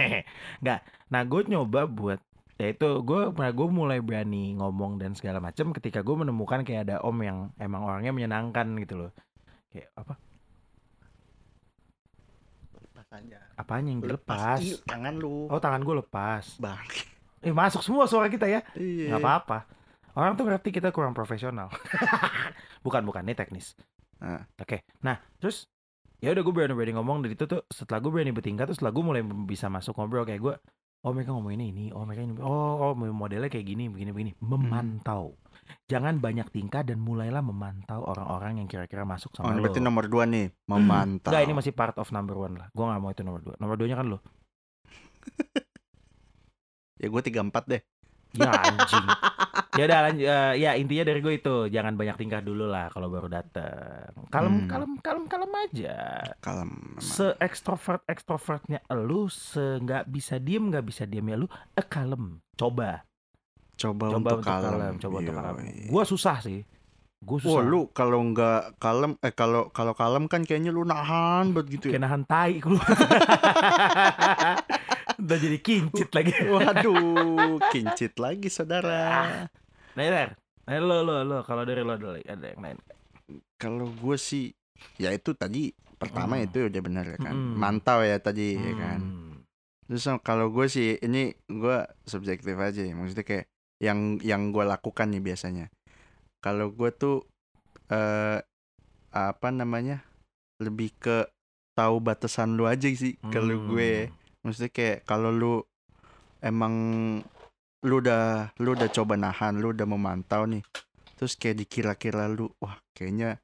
Nggak 0.63 0.79
Nah 1.07 1.21
gue 1.21 1.41
nyoba 1.45 1.85
buat 1.85 2.19
Ya 2.55 2.69
itu 2.69 2.85
gue 3.01 3.33
nah 3.35 3.49
gue 3.49 3.67
mulai 3.67 3.97
berani 3.99 4.53
ngomong 4.53 4.95
dan 4.95 5.17
segala 5.17 5.41
macam 5.41 5.73
ketika 5.73 5.99
gue 5.99 6.13
menemukan 6.13 6.61
kayak 6.61 6.85
ada 6.85 7.01
om 7.01 7.17
yang 7.17 7.49
emang 7.57 7.81
orangnya 7.81 8.13
menyenangkan 8.13 8.77
gitu 8.77 9.01
loh 9.01 9.11
kayak 9.73 9.89
apa 9.97 10.13
Lepas 12.77 13.07
aja. 13.11 13.39
apanya 13.57 13.89
yang 13.89 14.01
Lepas. 14.05 14.05
dilepas 14.05 14.59
Ih, 14.61 14.77
tangan 14.85 15.15
lu. 15.17 15.49
oh 15.49 15.57
tangan 15.57 15.81
gue 15.81 15.95
lepas 15.99 16.43
Bang. 16.61 16.77
Eh 17.41 17.49
masuk 17.49 17.81
semua 17.81 18.05
suara 18.05 18.29
kita 18.29 18.45
ya. 18.45 18.61
Iya. 18.77 19.09
Nggak 19.09 19.21
apa-apa. 19.25 19.57
Orang 20.15 20.35
tuh 20.35 20.45
ngerti 20.47 20.69
kita 20.75 20.91
kurang 20.91 21.15
profesional. 21.15 21.71
bukan 22.85 23.01
bukan 23.07 23.23
ini 23.27 23.35
teknis. 23.35 23.75
Ah. 24.19 24.43
Oke. 24.59 24.83
Nah 25.03 25.19
terus 25.39 25.67
ya 26.21 26.31
udah 26.31 26.43
gue 26.45 26.53
berani-berani 26.53 26.93
ngomong 26.95 27.25
dari 27.25 27.33
itu 27.33 27.49
tuh 27.49 27.65
setelah 27.67 27.97
gue 27.97 28.11
berani 28.13 28.29
bertingkat 28.29 28.69
terus 28.69 28.77
setelah 28.77 28.93
gue 28.93 29.03
mulai 29.03 29.21
bisa 29.25 29.73
masuk 29.73 29.97
ngobrol 29.97 30.21
kayak 30.21 30.37
gue 30.37 30.53
oh 31.01 31.11
mereka 31.17 31.33
ngomongin 31.33 31.73
ini 31.73 31.89
oh 31.89 32.05
mereka 32.05 32.21
ini 32.21 32.37
oh, 32.45 32.77
oh 32.77 32.93
modelnya 32.93 33.49
kayak 33.49 33.65
gini 33.65 33.89
begini 33.89 34.13
begini 34.13 34.31
memantau 34.37 35.33
jangan 35.89 36.21
banyak 36.21 36.45
tingkah 36.53 36.85
dan 36.85 37.01
mulailah 37.01 37.41
memantau 37.41 38.05
orang-orang 38.05 38.61
yang 38.61 38.67
kira-kira 38.69 39.01
masuk 39.01 39.33
Oh, 39.33 39.49
sama 39.49 39.57
ini 39.57 39.59
lo 39.59 39.63
berarti 39.65 39.81
nomor 39.81 40.05
dua 40.11 40.23
nih, 40.27 40.51
memantau. 40.67 41.31
Enggak, 41.31 41.43
ini 41.47 41.53
masih 41.55 41.71
part 41.71 41.95
of 41.95 42.11
number 42.11 42.35
one 42.35 42.59
lah. 42.59 42.67
Gue 42.75 42.83
gak 42.83 42.99
mau 42.99 43.11
itu 43.11 43.23
nomor 43.23 43.39
dua. 43.39 43.55
Nomor 43.57 43.75
duanya 43.79 43.97
kan 43.99 44.07
lo. 44.11 44.19
Ya 47.01 47.09
gue 47.09 47.21
tiga 47.25 47.41
empat 47.41 47.65
deh. 47.65 47.81
Ya 48.37 48.53
anjing. 48.53 49.07
ya 49.71 49.83
udah 49.83 49.99
lanjut. 50.03 50.23
eh, 50.23 50.53
ya 50.57 50.71
intinya 50.73 51.03
dari 51.05 51.19
gue 51.19 51.33
itu 51.33 51.55
jangan 51.67 51.93
banyak 51.93 52.15
tingkah 52.15 52.39
dulu 52.39 52.65
lah 52.65 52.87
kalau 52.87 53.07
baru 53.07 53.27
dateng. 53.27 54.11
Kalem, 54.27 54.53
Hmm. 54.53 54.67
kalem, 54.67 54.91
kalem, 54.97 55.23
kalem 55.25 55.51
aja. 55.59 55.97
Kalem. 56.37 56.71
Se 56.97 57.31
ekstrovert 57.37 58.03
ekstrovertnya 58.05 58.79
lu, 58.93 59.25
se 59.25 59.59
nggak 59.77 60.05
bisa 60.05 60.37
diem 60.37 60.67
nggak 60.67 60.83
bisa 60.83 61.03
diem 61.03 61.23
ya 61.25 61.37
lu, 61.37 61.47
eh 61.71 61.83
kalem. 61.83 62.39
Coba, 62.53 63.07
Coba, 63.73 64.05
coba 64.07 64.17
untuk 64.19 64.37
untuk 64.37 64.43
kalem. 64.43 64.69
kalem, 64.69 64.93
coba 64.97 65.15
untuk 65.17 65.33
kalem. 65.33 65.55
Yoi. 65.57 65.87
Gue 65.87 66.03
susah 66.05 66.37
sih. 66.37 66.61
Gue 67.17 67.37
Wah 67.39 67.61
susah. 67.61 67.63
lu 67.63 67.81
kalau 67.91 68.17
nggak 68.23 68.61
kalem 68.77 69.13
eh 69.19 69.29
kalau 69.29 69.69
kalau 69.69 69.93
kalem 69.93 70.25
kan 70.25 70.41
kayaknya 70.41 70.69
lu 70.69 70.81
nahan 70.81 71.53
banget 71.53 71.77
gitu 71.77 71.85
ya. 71.87 71.91
Kayak 71.93 72.03
nahan 72.03 72.23
tai 72.25 72.57
keluar. 72.57 72.81
Udah 75.21 75.37
jadi 75.37 75.57
kincit 75.57 76.09
lagi. 76.09 76.33
Waduh, 76.43 77.61
kincit 77.69 78.17
lagi 78.17 78.49
saudara. 78.49 79.45
Nah, 79.95 80.03
Ler. 80.03 80.29
Nah, 80.67 80.79
lo, 80.79 80.97
lo, 81.01 81.15
lo. 81.23 81.37
Kalau 81.43 81.63
dari 81.63 81.81
lo 81.81 81.95
dulu 81.95 82.17
ada 82.17 82.45
yang 82.47 82.61
lain. 82.61 82.77
Kalau 83.55 83.87
gue 83.89 84.17
sih 84.17 84.51
ya 84.97 85.13
itu 85.13 85.31
tadi 85.33 85.69
pertama 85.95 86.35
Hmm. 86.35 86.45
itu 86.45 86.65
udah 86.67 86.81
benar 86.81 87.05
ya 87.05 87.17
kan. 87.17 87.33
Mm-mm. 87.33 87.55
Mantau 87.55 88.01
ya 88.01 88.17
tadi 88.17 88.55
ya 88.55 88.73
kan. 88.73 88.99
Hmm. 88.99 89.33
Terus 89.85 90.07
kalau 90.23 90.49
gue 90.49 90.65
sih 90.65 90.97
ini 90.97 91.29
gue 91.45 91.77
subjektif 92.03 92.55
aja 92.55 92.81
ya. 92.81 92.93
Maksudnya 92.93 93.23
kayak 93.23 93.45
yang 93.77 94.17
yang 94.21 94.49
gue 94.49 94.63
lakukan 94.63 95.09
nih 95.09 95.21
biasanya. 95.21 95.65
Kalau 96.39 96.71
gue 96.71 96.89
tuh 96.91 97.25
eh 97.89 98.39
apa 99.11 99.47
namanya? 99.51 100.01
Lebih 100.61 100.89
ke 100.97 101.17
tahu 101.73 101.99
batasan 101.99 102.55
lu 102.55 102.65
aja 102.65 102.87
sih 102.89 103.17
kalau 103.29 103.55
Hmm. 103.57 103.67
gue. 103.69 103.91
Maksudnya 104.41 104.71
kayak 104.73 104.97
kalau 105.05 105.29
lu 105.29 105.55
emang 106.41 106.73
lu 107.81 107.99
udah 107.99 108.53
lu 108.61 108.77
udah 108.77 108.89
coba 108.89 109.17
nahan, 109.17 109.57
lu 109.57 109.73
udah 109.73 109.85
memantau 109.85 110.45
nih. 110.45 110.61
Terus 111.17 111.33
kayak 111.37 111.65
dikira-kira 111.65 112.25
lu 112.25 112.49
wah 112.57 112.77
kayaknya 112.93 113.37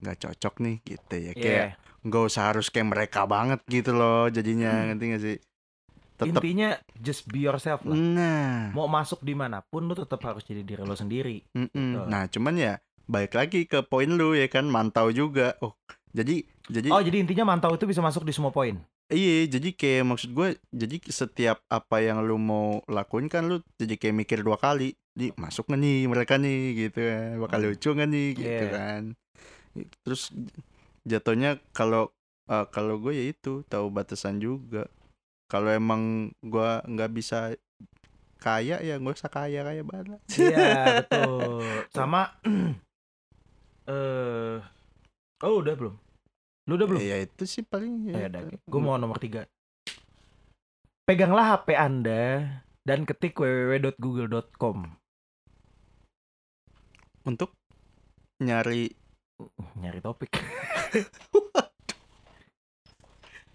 nggak 0.00 0.16
cocok 0.20 0.54
nih 0.60 0.76
gitu 0.84 1.14
ya. 1.16 1.32
Kayak 1.32 1.64
Iya. 1.64 1.66
nggak 2.00 2.22
usah 2.24 2.42
harus 2.52 2.66
kayak 2.68 2.88
mereka 2.88 3.24
banget 3.24 3.60
gitu 3.68 3.92
loh 3.92 4.28
jadinya 4.28 4.88
ngerti 4.88 5.04
gak 5.06 5.22
sih? 5.22 5.38
Tetap 6.20 6.40
Intinya 6.44 6.76
just 7.00 7.24
be 7.28 7.44
yourself 7.44 7.80
lah. 7.84 7.96
nah. 7.96 8.72
Mau 8.72 8.84
masuk 8.84 9.24
di 9.24 9.32
mana 9.32 9.64
pun 9.64 9.88
lu 9.88 9.96
tetap 9.96 10.20
harus 10.20 10.44
jadi 10.44 10.60
diri 10.60 10.84
lo 10.84 10.92
sendiri. 10.92 11.40
mm-mm. 11.52 11.68
Betul. 11.72 12.04
Nah, 12.08 12.28
cuman 12.28 12.54
ya 12.56 12.72
balik 13.08 13.32
lagi 13.32 13.64
ke 13.64 13.80
poin 13.80 14.08
lu 14.08 14.36
ya 14.36 14.44
kan 14.46 14.68
mantau 14.68 15.08
juga. 15.10 15.56
Oh, 15.64 15.72
jadi 16.12 16.44
jadi 16.68 16.92
Oh 16.92 17.00
jadi 17.00 17.24
intinya 17.24 17.48
mantau 17.48 17.72
itu 17.72 17.88
bisa 17.88 18.04
masuk 18.04 18.28
di 18.28 18.36
semua 18.36 18.52
poin. 18.52 18.76
Iya, 19.10 19.58
jadi 19.58 19.68
kayak 19.74 20.04
maksud 20.06 20.30
gue, 20.30 20.48
jadi 20.70 20.96
setiap 21.02 21.58
apa 21.66 21.98
yang 21.98 22.22
lu 22.22 22.38
mau 22.38 22.78
lakuin 22.86 23.26
kan 23.26 23.42
lu 23.50 23.58
jadi 23.74 23.98
kayak 23.98 24.14
mikir 24.16 24.38
dua 24.46 24.54
kali, 24.54 24.94
di 25.10 25.34
masuk 25.34 25.66
nggak 25.66 25.80
nih 25.82 25.98
mereka 26.06 26.38
nih 26.38 26.58
gitu 26.86 26.98
kan, 27.02 27.42
bakal 27.42 27.58
Hmm. 27.58 27.68
lucu 27.74 27.88
nggak 27.90 28.06
nih 28.08 28.26
gitu 28.38 28.64
Iya. 28.64 28.70
kan. 28.70 29.02
Terus 30.06 30.22
jatuhnya 31.02 31.58
kalau 31.74 32.14
eh, 32.46 32.66
kalau 32.70 33.02
gue 33.02 33.10
ya 33.10 33.24
itu 33.34 33.66
tahu 33.66 33.90
batasan 33.90 34.38
juga. 34.38 34.86
Kalau 35.50 35.74
emang 35.74 36.30
gue 36.38 36.70
nggak 36.86 37.10
bisa 37.10 37.58
kaya 38.38 38.78
ya 38.78 38.94
gue 38.96 39.10
usah 39.10 39.26
kaya 39.26 39.66
kaya 39.66 39.82
banget. 39.82 40.22
Iya 40.38 40.62
betul. 41.02 41.82
Sama 41.90 42.30
eh 43.90 44.58
oh 45.42 45.54
udah 45.58 45.74
belum? 45.74 45.96
Lu 46.70 46.78
udah 46.78 46.86
belum? 46.86 47.02
Ya 47.02 47.18
itu 47.18 47.42
sih 47.50 47.66
paling. 47.66 48.14
Ya 48.14 48.22
ya. 48.22 48.26
udah. 48.30 48.40
Gue 48.62 48.80
mau 48.80 48.94
nomor 48.94 49.18
tiga. 49.18 49.50
Peganglah 51.02 51.58
HP 51.58 51.74
Anda 51.74 52.46
dan 52.86 53.02
ketik 53.02 53.34
www.google.com. 53.34 55.02
untuk 57.20 57.52
nyari 58.40 58.94
Nyari 59.80 60.00
topik. 60.04 60.30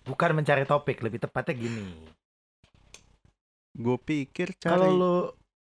Bukan 0.10 0.32
mencari 0.38 0.65
topik, 0.69 1.01
lebih 1.01 1.21
tepatnya 1.21 1.54
gini. 1.58 1.89
gue 3.75 3.99
pikir 3.99 4.56
Kalau 4.56 4.88
cari 4.88 4.88
lu 4.88 5.15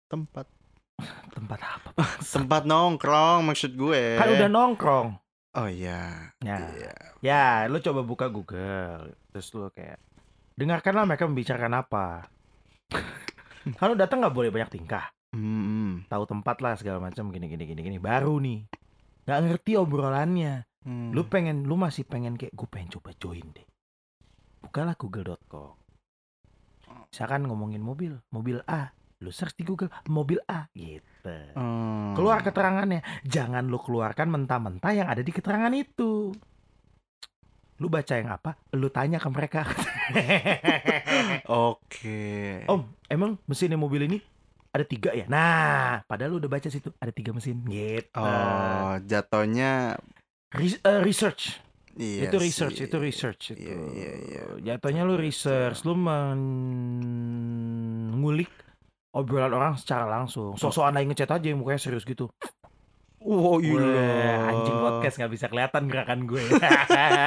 tempat 0.05 0.45
tempat 1.35 1.57
apa? 1.57 1.89
tempat 2.37 2.63
nongkrong 2.69 3.49
maksud 3.49 3.73
gue. 3.73 4.21
Kan 4.21 4.29
udah 4.29 4.49
nongkrong. 4.51 5.24
Oh 5.55 5.71
iya. 5.71 6.31
Ya. 6.43 6.57
Iya. 6.59 6.93
Ya, 7.23 7.43
lu 7.71 7.79
coba 7.79 8.03
buka 8.03 8.27
Google, 8.27 9.15
terus 9.31 9.47
lu 9.55 9.71
kayak 9.71 9.97
dengarkanlah 10.59 11.07
mereka 11.07 11.23
membicarakan 11.27 11.79
apa. 11.79 12.27
Kalau 13.79 13.95
datang 13.95 14.19
nggak 14.19 14.35
boleh 14.35 14.51
banyak 14.51 14.71
tingkah, 14.75 15.09
Hmm. 15.35 16.07
tahu 16.07 16.23
tempat 16.23 16.63
lah 16.63 16.79
segala 16.79 17.03
macam 17.03 17.27
gini 17.27 17.51
gini 17.51 17.67
gini 17.67 17.81
gini. 17.83 17.97
Baru 17.99 18.39
nih, 18.39 18.67
nggak 19.27 19.39
ngerti 19.47 19.71
obrolannya. 19.75 20.63
Hmm. 20.85 21.11
Lu 21.11 21.27
pengen, 21.27 21.67
lu 21.67 21.75
masih 21.75 22.07
pengen 22.07 22.39
kayak 22.39 22.55
gue 22.55 22.67
pengen 22.71 22.93
coba 22.95 23.11
join 23.19 23.43
deh. 23.51 23.67
Bukalah 24.63 24.95
google.com. 24.95 25.75
Misalkan 27.09 27.47
ngomongin 27.47 27.81
mobil, 27.81 28.15
mobil 28.29 28.59
A, 28.69 28.91
lu 29.23 29.31
search 29.31 29.55
di 29.55 29.63
Google 29.63 29.87
mobil 30.11 30.43
A 30.49 30.67
gitu. 30.75 31.31
Hmm. 31.55 32.11
Keluar 32.17 32.43
keterangannya. 32.43 32.99
Jangan 33.23 33.63
lu 33.71 33.79
keluarkan 33.79 34.27
mentah-mentah 34.27 34.91
yang 34.91 35.07
ada 35.07 35.23
di 35.23 35.31
keterangan 35.31 35.71
itu. 35.71 36.35
Lu 37.79 37.87
baca 37.91 38.13
yang 38.15 38.31
apa? 38.31 38.55
Lu 38.75 38.87
tanya 38.91 39.19
ke 39.19 39.29
mereka. 39.31 39.63
Oke. 41.71 42.63
Om, 42.67 42.81
emang 43.07 43.39
mesinnya 43.47 43.79
mobil 43.79 44.07
ini 44.07 44.19
ada 44.75 44.83
tiga 44.83 45.15
ya? 45.15 45.23
Nah, 45.31 46.03
padahal 46.03 46.35
lu 46.35 46.43
udah 46.43 46.51
baca 46.51 46.67
situ 46.67 46.91
ada 46.99 47.11
tiga 47.15 47.31
mesin. 47.31 47.63
Gitu. 47.67 48.19
Oh, 48.19 48.99
jatuhnya 49.07 49.95
Re- 50.51 50.83
eh, 50.83 50.99
research. 51.03 51.59
iya 51.95 52.27
itu 52.27 52.35
research, 52.35 52.83
sih. 52.83 52.91
itu 52.91 52.97
research 52.99 53.55
itu. 53.55 53.71
Iya, 53.71 53.79
iya, 53.95 54.11
iya. 54.19 54.43
Jatuhnya 54.75 55.07
lu 55.07 55.15
research, 55.15 55.87
lu 55.87 55.95
mengulik 58.11 58.51
obrolan 59.15 59.55
orang 59.55 59.73
secara 59.79 60.03
langsung. 60.05 60.59
Sok-sokan 60.59 60.99
lagi 60.99 61.07
ngechat 61.07 61.31
aja 61.31 61.47
mukanya 61.55 61.79
serius 61.79 62.03
gitu. 62.03 62.27
Wow, 63.25 63.57
iya. 63.63 64.53
Anjing 64.53 64.77
podcast 64.77 65.15
nggak 65.17 65.33
bisa 65.33 65.45
kelihatan 65.49 65.89
gerakan 65.89 66.29
gue. 66.29 66.43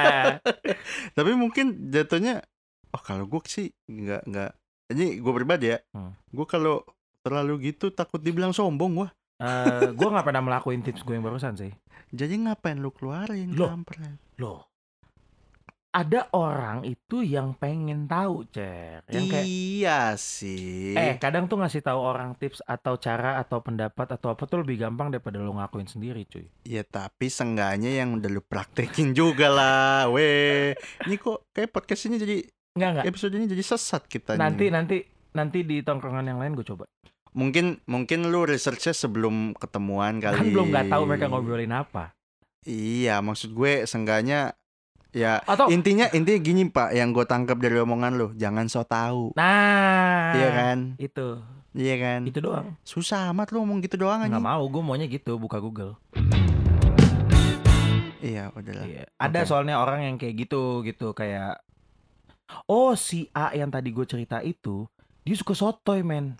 Tapi 1.17 1.31
mungkin 1.35 1.91
jatuhnya 1.91 2.45
oh 2.95 3.01
kalau 3.03 3.27
gue 3.27 3.41
sih 3.49 3.67
nggak 3.89 4.23
nggak 4.29 4.51
ini 4.95 5.19
gue 5.19 5.33
pribadi 5.33 5.75
ya. 5.75 5.83
Hmm. 5.91 6.15
Gue 6.31 6.45
kalau 6.47 6.85
terlalu 7.25 7.73
gitu 7.73 7.91
takut 7.91 8.23
dibilang 8.23 8.55
sombong 8.55 8.93
wah. 8.95 9.11
Eh, 9.43 9.91
gue 9.91 10.07
nggak 10.07 10.23
pernah 10.23 10.43
melakukan 10.45 10.83
tips 10.87 11.03
gue 11.03 11.19
yang 11.19 11.25
barusan 11.25 11.59
sih. 11.59 11.73
Jadi 12.15 12.47
ngapain 12.47 12.79
lu 12.79 12.95
keluarin 12.95 13.53
Loh. 13.53 13.67
kampret? 13.67 14.17
Loh, 14.39 14.68
ada 15.99 16.31
orang 16.31 16.83
itu 16.83 17.19
yang 17.19 17.51
pengen 17.53 18.05
tahu, 18.05 18.47
cer. 18.47 19.03
Yang 19.07 19.25
kayak, 19.27 19.45
Iya 19.45 20.01
sih. 20.15 20.95
eh 20.95 21.15
kadang 21.15 21.45
tuh 21.45 21.59
ngasih 21.59 21.81
tahu 21.81 21.99
orang 21.99 22.33
tips 22.33 22.63
atau 22.63 22.95
cara 22.95 23.35
atau 23.37 23.59
pendapat 23.59 24.15
atau 24.15 24.31
apa 24.31 24.43
tuh 24.43 24.63
lebih 24.63 24.79
gampang 24.79 25.09
daripada 25.09 25.37
lo 25.37 25.51
ngakuin 25.51 25.85
sendiri, 25.85 26.23
cuy. 26.23 26.47
Ya 26.63 26.81
tapi 26.81 27.27
seenggaknya 27.27 27.91
yang 27.95 28.15
udah 28.15 28.29
lu 28.29 28.39
praktekin 28.39 29.11
juga 29.11 29.47
lah, 29.47 30.07
weh. 30.07 30.71
Ini 31.03 31.15
kok 31.15 31.51
kayak 31.51 31.69
podcast 31.69 32.05
ini 32.05 32.15
jadi 32.15 32.37
Enggak 32.69 32.89
enggak. 32.95 33.05
episode 33.09 33.33
ini 33.33 33.45
jadi 33.45 33.63
sesat 33.65 34.03
kita 34.05 34.37
Nanti 34.37 34.69
nih. 34.69 34.71
nanti 34.71 34.97
nanti 35.29 35.59
di 35.61 35.81
tongkrongan 35.81 36.25
yang 36.25 36.39
lain 36.39 36.53
gue 36.53 36.63
coba. 36.63 36.87
Mungkin 37.29 37.83
mungkin 37.85 38.29
lu 38.29 38.41
researchnya 38.41 38.89
sebelum 38.91 39.53
ketemuan 39.53 40.17
kali. 40.17 40.33
Kan 40.33 40.47
belum 40.49 40.67
nggak 40.69 40.87
tahu 40.87 41.03
mereka 41.05 41.25
ngobrolin 41.27 41.69
apa. 41.69 42.13
Iya, 42.61 43.19
maksud 43.19 43.51
gue 43.51 43.83
seenggaknya 43.83 44.53
ya 45.09 45.41
Atau 45.43 45.73
intinya 45.73 46.05
intinya 46.09 46.39
gini 46.39 46.69
Pak, 46.69 46.93
yang 46.93 47.09
gue 47.11 47.25
tangkap 47.25 47.57
dari 47.57 47.77
omongan 47.77 48.13
lu, 48.15 48.27
jangan 48.35 48.69
so 48.69 48.83
tahu. 48.83 49.33
nah, 49.33 50.33
Iya 50.33 50.49
kan? 50.51 50.77
itu 50.97 51.41
Iya 51.69 51.95
kan? 51.97 52.21
itu 52.25 52.39
doang. 52.39 52.73
Susah 52.81 53.29
amat 53.29 53.53
lu 53.53 53.61
ngomong 53.61 53.81
gitu 53.81 53.95
doang 53.95 54.25
Nggak 54.25 54.37
anjing. 54.37 54.45
mau, 54.45 54.63
gue 54.65 54.81
maunya 54.81 55.05
gitu, 55.05 55.37
buka 55.37 55.57
Google. 55.57 55.97
Iya, 58.19 58.51
udahlah. 58.51 58.83
Iya. 58.83 59.05
Ada 59.15 59.39
Oke. 59.41 59.47
soalnya 59.47 59.75
orang 59.79 60.03
yang 60.03 60.15
kayak 60.19 60.35
gitu 60.45 60.83
gitu 60.83 61.15
kayak 61.15 61.63
oh 62.67 62.97
si 62.97 63.29
A 63.31 63.53
yang 63.55 63.71
tadi 63.71 63.93
gue 63.93 64.03
cerita 64.03 64.43
itu 64.43 64.89
dia 65.23 65.35
suka 65.37 65.55
sotoy 65.55 66.03
men. 66.03 66.35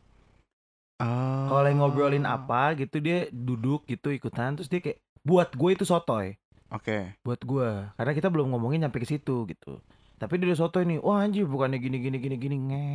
Oh. 1.00 1.48
Kalau 1.48 1.72
ngobrolin 1.72 2.28
apa 2.28 2.76
gitu 2.76 3.00
dia 3.00 3.32
duduk 3.32 3.88
gitu 3.88 4.12
ikutan 4.12 4.60
terus 4.60 4.68
dia 4.68 4.84
kayak 4.84 5.00
buat 5.24 5.56
gue 5.56 5.70
itu 5.72 5.86
sotoy. 5.88 6.36
Oke. 6.70 7.18
buat 7.26 7.42
gua. 7.42 7.94
Karena 7.98 8.14
kita 8.14 8.30
belum 8.30 8.54
ngomongin 8.54 8.86
nyampe 8.86 9.02
ke 9.02 9.08
situ 9.10 9.50
gitu. 9.50 9.82
Tapi 10.20 10.36
udah 10.38 10.58
soto 10.60 10.84
ini 10.84 11.00
wah 11.00 11.24
anjir 11.24 11.48
bukannya 11.48 11.80
gini 11.80 11.98
gini 11.98 12.18
gini 12.20 12.36
gini 12.38 12.56
nge 12.60 12.90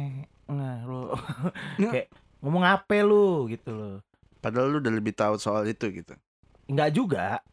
nah 0.53 0.85
lo. 0.85 1.17
Kayak 1.81 2.13
ngomong 2.45 2.63
apa 2.63 2.95
lu? 3.03 3.49
Gitu 3.51 3.71
loh. 3.73 3.97
Padahal 4.39 4.71
lu 4.71 4.79
udah 4.79 4.93
lebih 4.93 5.17
tahu 5.17 5.41
soal 5.41 5.65
itu 5.67 5.89
gitu. 5.91 6.15
nggak 6.65 6.91
juga. 6.97 7.45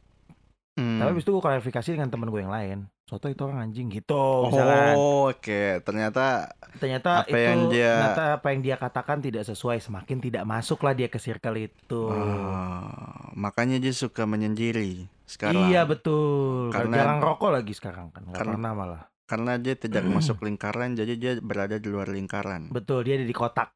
Hmm. 0.79 1.03
tapi 1.03 1.11
habis 1.11 1.27
itu 1.27 1.35
gua 1.35 1.43
klarifikasi 1.43 1.99
dengan 1.99 2.07
teman 2.07 2.31
gue 2.31 2.41
yang 2.47 2.53
lain. 2.53 2.87
Soto 3.03 3.27
itu 3.27 3.43
orang 3.43 3.67
anjing 3.67 3.91
gitu 3.91 4.47
misalkan. 4.47 4.95
Oh, 4.95 5.27
oke. 5.27 5.83
Ternyata 5.83 6.47
ternyata 6.79 7.27
apa 7.27 7.27
itu 7.27 7.43
yang 7.43 7.59
dia- 7.67 7.91
ternyata 7.99 8.23
apa 8.39 8.47
yang 8.55 8.61
dia 8.63 8.75
katakan 8.79 9.17
tidak 9.19 9.43
sesuai 9.43 9.83
semakin 9.83 10.17
tidak 10.23 10.43
masuk 10.47 10.79
lah 10.87 10.95
dia 10.95 11.11
ke 11.11 11.19
circle 11.19 11.59
itu. 11.59 12.03
Oh, 12.07 12.87
makanya 13.35 13.83
dia 13.83 13.91
suka 13.91 14.23
menyendiri 14.23 15.11
sekarang. 15.31 15.65
iya 15.65 15.81
betul 15.83 16.69
Karena- 16.69 16.97
jarang 16.97 17.19
rokok 17.19 17.49
lagi 17.49 17.71
sekarang 17.71 18.11
kan 18.11 18.21
nggak 18.23 18.35
Karena- 18.35 18.53
pernah 18.53 18.71
malah 18.73 19.03
Karena 19.23 19.55
dia 19.55 19.73
tidak 19.73 20.03
masuk 20.05 20.43
lingkaran, 20.43 20.91
jadi 20.91 21.13
dia 21.15 21.31
berada 21.37 21.75
di 21.75 21.87
luar 21.87 22.07
lingkaran. 22.07 22.67
betul 22.67 23.01
dia 23.01 23.15
ada 23.15 23.23
di 23.23 23.31
kotak 23.31 23.71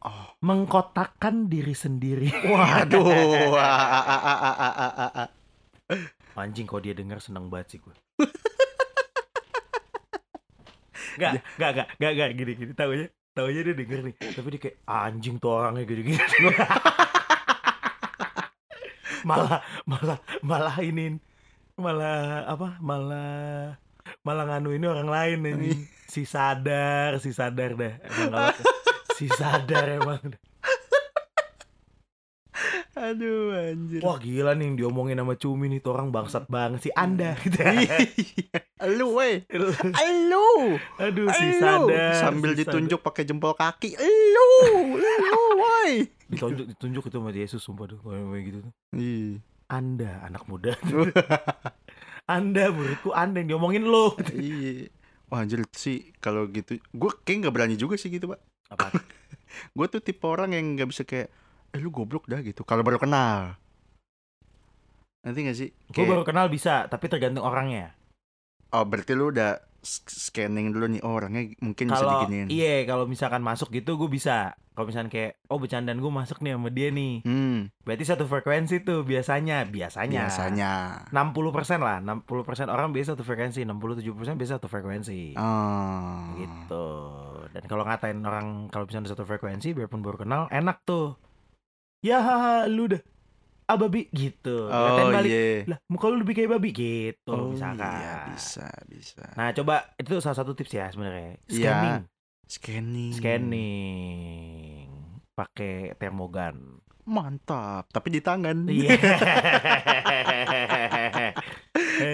Oh. 0.00 0.36
mengkotakkan 0.40 1.46
diri 1.46 1.72
sendiri 1.72 2.28
Waduh. 2.44 3.54
Ah, 3.54 3.64
ah, 3.64 4.04
ah, 4.04 4.20
ah, 4.20 4.36
ah, 4.36 4.54
ah, 4.58 4.92
ah, 5.00 5.12
ah. 5.16 5.28
Anjing 6.36 6.66
kalau 6.66 6.82
dia 6.82 6.92
denger 6.92 7.22
seneng 7.22 7.46
banget 7.46 7.66
sih 7.68 7.80
gue. 7.80 7.94
Gak, 11.14 11.30
gak, 11.54 11.70
gak, 11.72 11.86
gak, 11.94 12.12
gak, 12.12 12.30
gini, 12.34 12.52
gini, 12.54 12.72
taunya, 12.74 13.06
taunya 13.30 13.60
dia 13.62 13.72
denger 13.72 13.98
nih, 14.02 14.14
tapi 14.18 14.48
dia 14.50 14.60
kayak 14.60 14.76
anjing 14.84 15.38
tuh 15.38 15.54
orangnya 15.54 15.84
gini-gini. 15.84 16.18
malah, 19.24 19.60
malah, 19.88 20.18
malah 20.44 20.76
ini, 20.80 21.18
malah 21.74 22.46
apa, 22.46 22.78
malah, 22.78 23.76
malah 24.22 24.44
nganuin 24.48 24.84
orang 24.84 25.08
lain 25.10 25.38
anjing. 25.48 25.80
Si 26.08 26.22
sadar, 26.22 27.18
si 27.18 27.34
sadar 27.34 27.74
dah, 27.74 27.94
emang 28.22 28.54
si 29.18 29.26
sadar 29.26 29.98
emang. 29.98 30.22
Aduh, 32.94 33.50
anjir. 33.50 33.98
Wah 34.06 34.22
gila 34.22 34.54
nih 34.54 34.70
yang 34.70 34.76
diomongin 34.78 35.18
sama 35.18 35.34
Cumi 35.34 35.66
nih, 35.66 35.82
tuh 35.82 35.98
orang 35.98 36.14
bangsat 36.14 36.46
banget 36.46 36.86
sih 36.86 36.94
Anda. 36.94 37.34
Gitu. 37.42 37.58
Lu, 38.98 39.18
weh. 39.18 39.42
Lu. 40.30 40.78
Aduh 41.02 41.26
si 41.34 41.58
sadar 41.58 42.14
Sambil 42.22 42.54
si 42.54 42.62
ditunjuk 42.62 43.02
pakai 43.02 43.26
jempol 43.26 43.58
kaki. 43.58 43.98
Lu. 43.98 44.50
Lu, 44.94 45.42
woi. 45.58 46.06
Ditunjuk 46.30 46.66
ditunjuk 46.76 47.02
itu 47.08 47.16
sama 47.20 47.30
Yesus 47.30 47.60
sumpah 47.60 47.86
tuh 47.90 47.98
kayak 48.00 48.24
kayak 48.24 48.44
gitu 48.48 48.58
tuh. 48.64 48.72
Ih. 48.96 49.32
Anda 49.68 50.20
anak 50.24 50.44
muda. 50.48 50.76
Anda 52.36 52.72
muridku 52.72 53.12
Anda 53.12 53.44
yang 53.44 53.56
diomongin 53.56 53.84
lo. 53.84 54.16
Iya. 54.32 54.88
Wah 55.32 55.44
anjir 55.44 55.64
sih 55.72 56.12
kalau 56.20 56.46
gitu 56.52 56.76
gue 56.76 57.10
kayak 57.24 57.48
nggak 57.48 57.54
berani 57.54 57.76
juga 57.76 57.96
sih 57.96 58.12
gitu 58.12 58.32
pak. 58.32 58.40
Apa? 58.72 58.92
Gue 59.76 59.86
tuh 59.86 60.02
tipe 60.02 60.26
orang 60.26 60.50
yang 60.50 60.74
nggak 60.74 60.88
bisa 60.90 61.02
kayak 61.06 61.30
eh 61.74 61.80
lu 61.80 61.90
goblok 61.90 62.26
dah 62.26 62.42
gitu. 62.42 62.66
Kalau 62.66 62.82
baru 62.82 62.98
kenal. 62.98 63.54
Nanti 65.24 65.38
gak 65.40 65.56
sih? 65.56 65.70
Gue 65.88 66.04
Kayak, 66.04 66.10
baru 66.12 66.22
kenal 66.28 66.46
bisa 66.52 66.84
tapi 66.86 67.08
tergantung 67.08 67.48
orangnya. 67.48 67.96
Oh 68.76 68.84
berarti 68.84 69.16
lu 69.16 69.32
udah 69.32 69.56
scanning 69.84 70.72
dulu 70.72 70.88
nih 70.88 71.00
oh, 71.04 71.14
orangnya 71.20 71.52
mungkin 71.60 71.92
bisa 71.92 72.00
kalau 72.00 72.12
diginiin. 72.24 72.48
iya 72.48 72.88
kalau 72.88 73.04
misalkan 73.04 73.44
masuk 73.44 73.70
gitu 73.70 74.00
gue 74.00 74.10
bisa. 74.10 74.56
Kalau 74.74 74.90
misalkan 74.90 75.06
kayak 75.06 75.38
oh 75.54 75.62
bercandaan 75.62 76.02
gue 76.02 76.10
masuk 76.10 76.42
nih 76.42 76.58
sama 76.58 76.70
dia 76.74 76.88
nih. 76.90 77.22
Hmm. 77.22 77.70
Berarti 77.86 78.04
satu 78.08 78.26
frekuensi 78.26 78.82
tuh 78.82 79.06
biasanya 79.06 79.62
biasanya. 79.70 80.26
Biasanya. 80.26 80.72
60% 81.14 81.78
lah 81.78 82.02
60% 82.02 82.66
orang 82.66 82.90
biasa 82.90 83.14
satu 83.14 83.22
frekuensi 83.22 83.62
67% 83.62 84.34
biasa 84.34 84.58
satu 84.58 84.66
frekuensi. 84.66 85.38
Oh. 85.38 86.34
Gitu. 86.42 86.86
Dan 87.54 87.62
kalau 87.70 87.86
ngatain 87.86 88.18
orang 88.26 88.66
kalau 88.74 88.90
misalnya 88.90 89.14
satu 89.14 89.22
frekuensi 89.22 89.70
biarpun 89.78 90.02
baru 90.02 90.26
kenal 90.26 90.50
enak 90.50 90.82
tuh. 90.82 91.14
Ya 92.04 92.20
haha, 92.20 92.68
lu 92.68 92.90
dah 92.90 93.00
ah 93.64 93.80
babi 93.80 94.12
gitu. 94.12 94.68
Oh 94.68 95.08
balik 95.08 95.30
iya. 95.30 95.64
Lah 95.64 95.80
muka 95.88 96.12
lu 96.12 96.20
lebih 96.20 96.36
kayak 96.36 96.60
babi 96.60 96.76
gitu 96.76 97.32
oh 97.32 97.56
misalkan 97.56 97.80
iya 97.80 98.28
bisa 98.28 98.68
bisa. 98.88 99.24
Nah 99.36 99.52
coba 99.56 99.96
itu 99.96 100.20
salah 100.20 100.36
satu 100.36 100.52
tips 100.52 100.72
ya 100.76 100.92
sebenarnya. 100.92 101.40
Iya. 101.48 101.56
scanning. 101.56 102.04
Scanning. 102.44 103.12
Scanning. 103.16 104.88
Pakai 105.32 105.96
termogan. 105.96 106.84
Mantap 107.04 107.88
tapi 107.88 108.08
di 108.12 108.20
tangan. 108.20 108.68
Iya. 108.68 108.96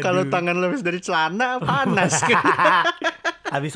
Kalau 0.04 0.22
tangan 0.28 0.56
lepas 0.56 0.82
dari 0.86 1.00
celana 1.02 1.58
panas 1.60 2.20
habis 3.50 3.74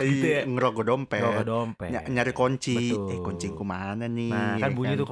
gitu 0.00 0.26
ya 0.26 0.40
ngerokok 0.42 0.82
dompet. 0.82 1.20
Bawa 1.20 1.42
dompet 1.42 1.90
Ny- 1.90 2.08
nyari 2.10 2.32
kunci. 2.32 2.74
Betul. 2.90 3.08
Eh, 3.08 3.18
kunciku 3.20 3.62
mana 3.62 4.04
nih? 4.06 4.28
Nah 4.28 4.56
kan 4.56 4.72
bunyi 4.72 4.96
tuh 4.96 5.08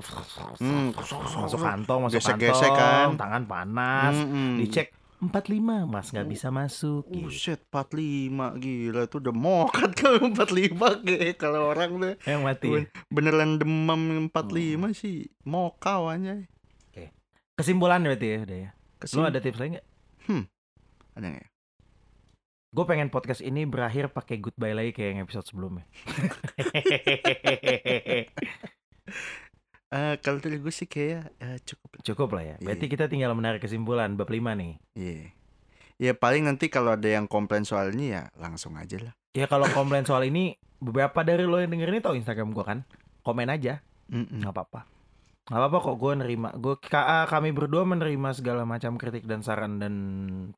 Hmm. 0.58 0.90
masuk 0.90 1.60
kantong, 1.60 2.00
masuk 2.04 2.16
Gesek-gesek 2.18 2.66
kantong, 2.66 3.12
kan. 3.12 3.20
tangan 3.20 3.42
panas, 3.44 4.14
Mm-mm. 4.16 4.56
dicek 4.58 4.88
45 5.22 5.84
mas 5.84 6.08
nggak 6.08 6.26
bisa 6.26 6.48
masuk. 6.48 7.06
gitu. 7.06 7.28
Buset, 7.28 7.60
45 7.68 8.32
gila 8.56 9.06
itu 9.06 9.16
udah 9.18 9.30
mokat 9.32 9.90
kalau 10.00 10.18
45 10.26 10.74
kayak 10.98 11.36
kalau 11.36 11.70
orang 11.70 11.90
tuh 11.94 12.14
Yang 12.24 12.40
mati. 12.42 12.66
ya? 12.66 12.80
beneran 13.06 13.50
demam 13.54 14.00
45 14.26 14.34
Hmm. 14.82 14.90
sih 14.92 15.16
mokau 15.44 16.08
aja. 16.08 16.42
Kesimpulan 17.52 18.00
berarti 18.00 18.26
ya 18.26 18.38
udah 18.42 18.58
ya. 18.58 18.70
Kesim... 18.96 19.20
Lu 19.20 19.28
ada 19.28 19.38
tips 19.38 19.60
lain 19.60 19.76
nggak? 19.76 19.86
ada 21.12 21.26
nggak 21.28 21.42
ya? 21.42 21.48
Gue 22.72 22.88
pengen 22.88 23.12
podcast 23.12 23.44
ini 23.44 23.68
berakhir 23.68 24.08
pakai 24.08 24.40
goodbye 24.40 24.72
lagi 24.72 24.96
kayak 24.96 25.08
yang 25.12 25.20
episode 25.22 25.44
sebelumnya. 25.44 25.84
Eh, 29.92 30.16
kalau 30.24 30.40
dari 30.40 30.56
gue 30.56 30.72
sih 30.72 30.88
kayak 30.88 31.36
eh, 31.36 31.60
cukup. 31.68 32.00
Cukup 32.00 32.28
lah 32.32 32.44
ya. 32.48 32.56
Berarti 32.64 32.88
Iya. 32.88 32.92
kita 32.96 33.04
tinggal 33.12 33.36
menarik 33.36 33.60
kesimpulan 33.60 34.16
bab 34.16 34.24
5 34.24 34.56
nih. 34.56 34.80
Iya. 34.96 35.36
Ya 36.00 36.12
paling 36.16 36.48
nanti 36.48 36.72
kalau 36.72 36.96
ada 36.96 37.04
yang 37.04 37.28
komplain 37.28 37.68
soal 37.68 37.92
ini 37.92 38.16
ya 38.16 38.32
langsung 38.40 38.80
aja 38.80 38.96
lah. 38.96 39.12
Ya 39.36 39.44
kalau 39.44 39.68
komplain 39.68 40.08
soal 40.08 40.24
ini 40.24 40.56
beberapa 40.80 41.20
dari 41.20 41.44
lo 41.44 41.60
yang 41.60 41.76
denger 41.76 41.92
ini 41.92 42.00
tau 42.00 42.16
Instagram 42.16 42.56
gue 42.56 42.64
kan. 42.64 42.88
Komen 43.20 43.52
aja, 43.52 43.84
Mm-mm. 44.08 44.40
nggak 44.40 44.48
apa-apa. 44.56 44.88
Nggak 45.50 45.58
apa-apa 45.58 45.78
kok 45.82 45.96
gue 45.98 46.12
nerima. 46.22 46.48
Gue 46.54 46.78
kami 47.26 47.50
berdua 47.50 47.82
menerima 47.82 48.30
segala 48.30 48.62
macam 48.62 48.94
kritik 48.94 49.26
dan 49.26 49.42
saran 49.42 49.82
dan 49.82 49.94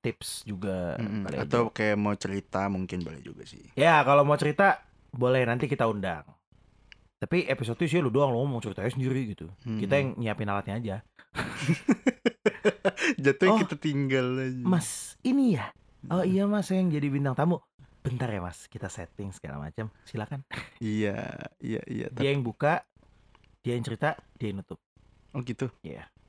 tips 0.05 0.44
juga. 0.44 1.01
Kali 1.01 1.40
aja. 1.40 1.49
Atau 1.49 1.73
kayak 1.73 1.97
mau 1.97 2.12
cerita 2.14 2.68
mungkin 2.68 3.01
boleh 3.01 3.25
juga 3.25 3.49
sih. 3.49 3.64
Ya 3.81 4.05
kalau 4.05 4.29
mau 4.29 4.37
cerita 4.37 4.85
boleh 5.14 5.49
nanti 5.49 5.64
kita 5.70 5.88
undang. 5.88 6.29
Tapi 7.16 7.49
episode 7.49 7.81
itu 7.81 7.97
sih 7.97 8.01
lu 8.05 8.12
doang 8.12 8.37
lo 8.37 8.44
mau 8.44 8.61
ceritanya 8.61 8.92
sendiri 8.92 9.33
gitu. 9.33 9.49
Hmm. 9.64 9.81
Kita 9.81 9.97
yang 9.97 10.09
nyiapin 10.20 10.51
alatnya 10.53 10.75
aja. 10.77 10.97
Jatuhnya 13.25 13.55
Oh, 13.57 13.61
kita 13.64 13.77
tinggal 13.81 14.27
aja. 14.37 14.61
Mas, 14.61 15.16
ini 15.25 15.57
ya. 15.57 15.73
Oh 16.12 16.20
iya 16.20 16.44
Mas 16.44 16.68
yang 16.68 16.92
jadi 16.92 17.09
bintang 17.09 17.33
tamu. 17.33 17.64
Bentar 18.05 18.29
ya 18.29 18.44
Mas, 18.44 18.68
kita 18.68 18.92
setting 18.92 19.33
segala 19.33 19.57
macam. 19.57 19.88
Silakan. 20.05 20.44
Iya, 20.77 21.49
iya, 21.64 21.81
iya. 21.88 22.07
Dia 22.12 22.37
yang 22.37 22.44
buka, 22.44 22.85
dia 23.64 23.72
yang 23.72 23.83
cerita, 23.83 24.12
dia 24.37 24.53
yang 24.53 24.61
nutup. 24.61 24.77
Oh 25.33 25.40
gitu. 25.40 25.72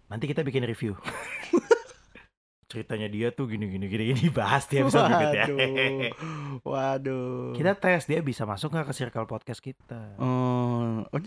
Nanti 0.08 0.24
kita 0.26 0.40
bikin 0.40 0.64
review. 0.64 0.96
Ceritanya 2.72 3.06
dia 3.06 3.30
tuh 3.30 3.46
gini 3.46 3.70
gini 3.70 3.86
gini 3.86 4.04
gini 4.10 4.32
bahas 4.32 4.66
di 4.66 4.80
episode 4.80 5.06
berikutnya. 5.06 5.46
Waduh. 5.46 6.64
Waduh. 6.66 7.54
kita 7.54 7.78
tes 7.78 8.08
dia 8.08 8.24
bisa 8.24 8.48
masuk 8.48 8.72
nggak 8.72 8.88
ke 8.90 8.94
circle 8.96 9.28
podcast 9.28 9.62
kita. 9.62 10.16
Oh, 10.18 11.04
oh, 11.04 11.20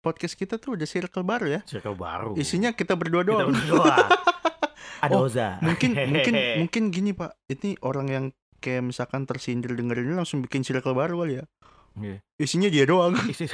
podcast 0.00 0.38
kita 0.38 0.56
tuh 0.56 0.78
udah 0.78 0.86
circle 0.88 1.26
baru 1.26 1.58
ya. 1.58 1.60
Circle 1.66 1.98
baru. 1.98 2.32
Isinya 2.38 2.72
kita 2.72 2.94
berdua 2.94 3.26
kita 3.26 3.30
doang. 3.34 3.50
berdua. 3.52 3.94
Ada 5.04 5.12
Oh, 5.12 5.28
Oza. 5.28 5.60
mungkin 5.60 5.92
mungkin 6.14 6.34
mungkin 6.62 6.82
gini, 6.88 7.10
Pak. 7.12 7.36
Ini 7.50 7.76
orang 7.84 8.06
yang 8.08 8.24
kayak 8.62 8.86
misalkan 8.88 9.28
tersindir 9.28 9.76
dengerin 9.76 10.08
ini 10.08 10.16
langsung 10.16 10.40
bikin 10.40 10.64
circle 10.64 10.96
baru 10.96 11.26
kali 11.26 11.42
ya. 11.42 11.44
Iya. 12.00 12.18
Isinya 12.40 12.72
dia 12.72 12.88
doang. 12.88 13.12
Isi- 13.28 13.50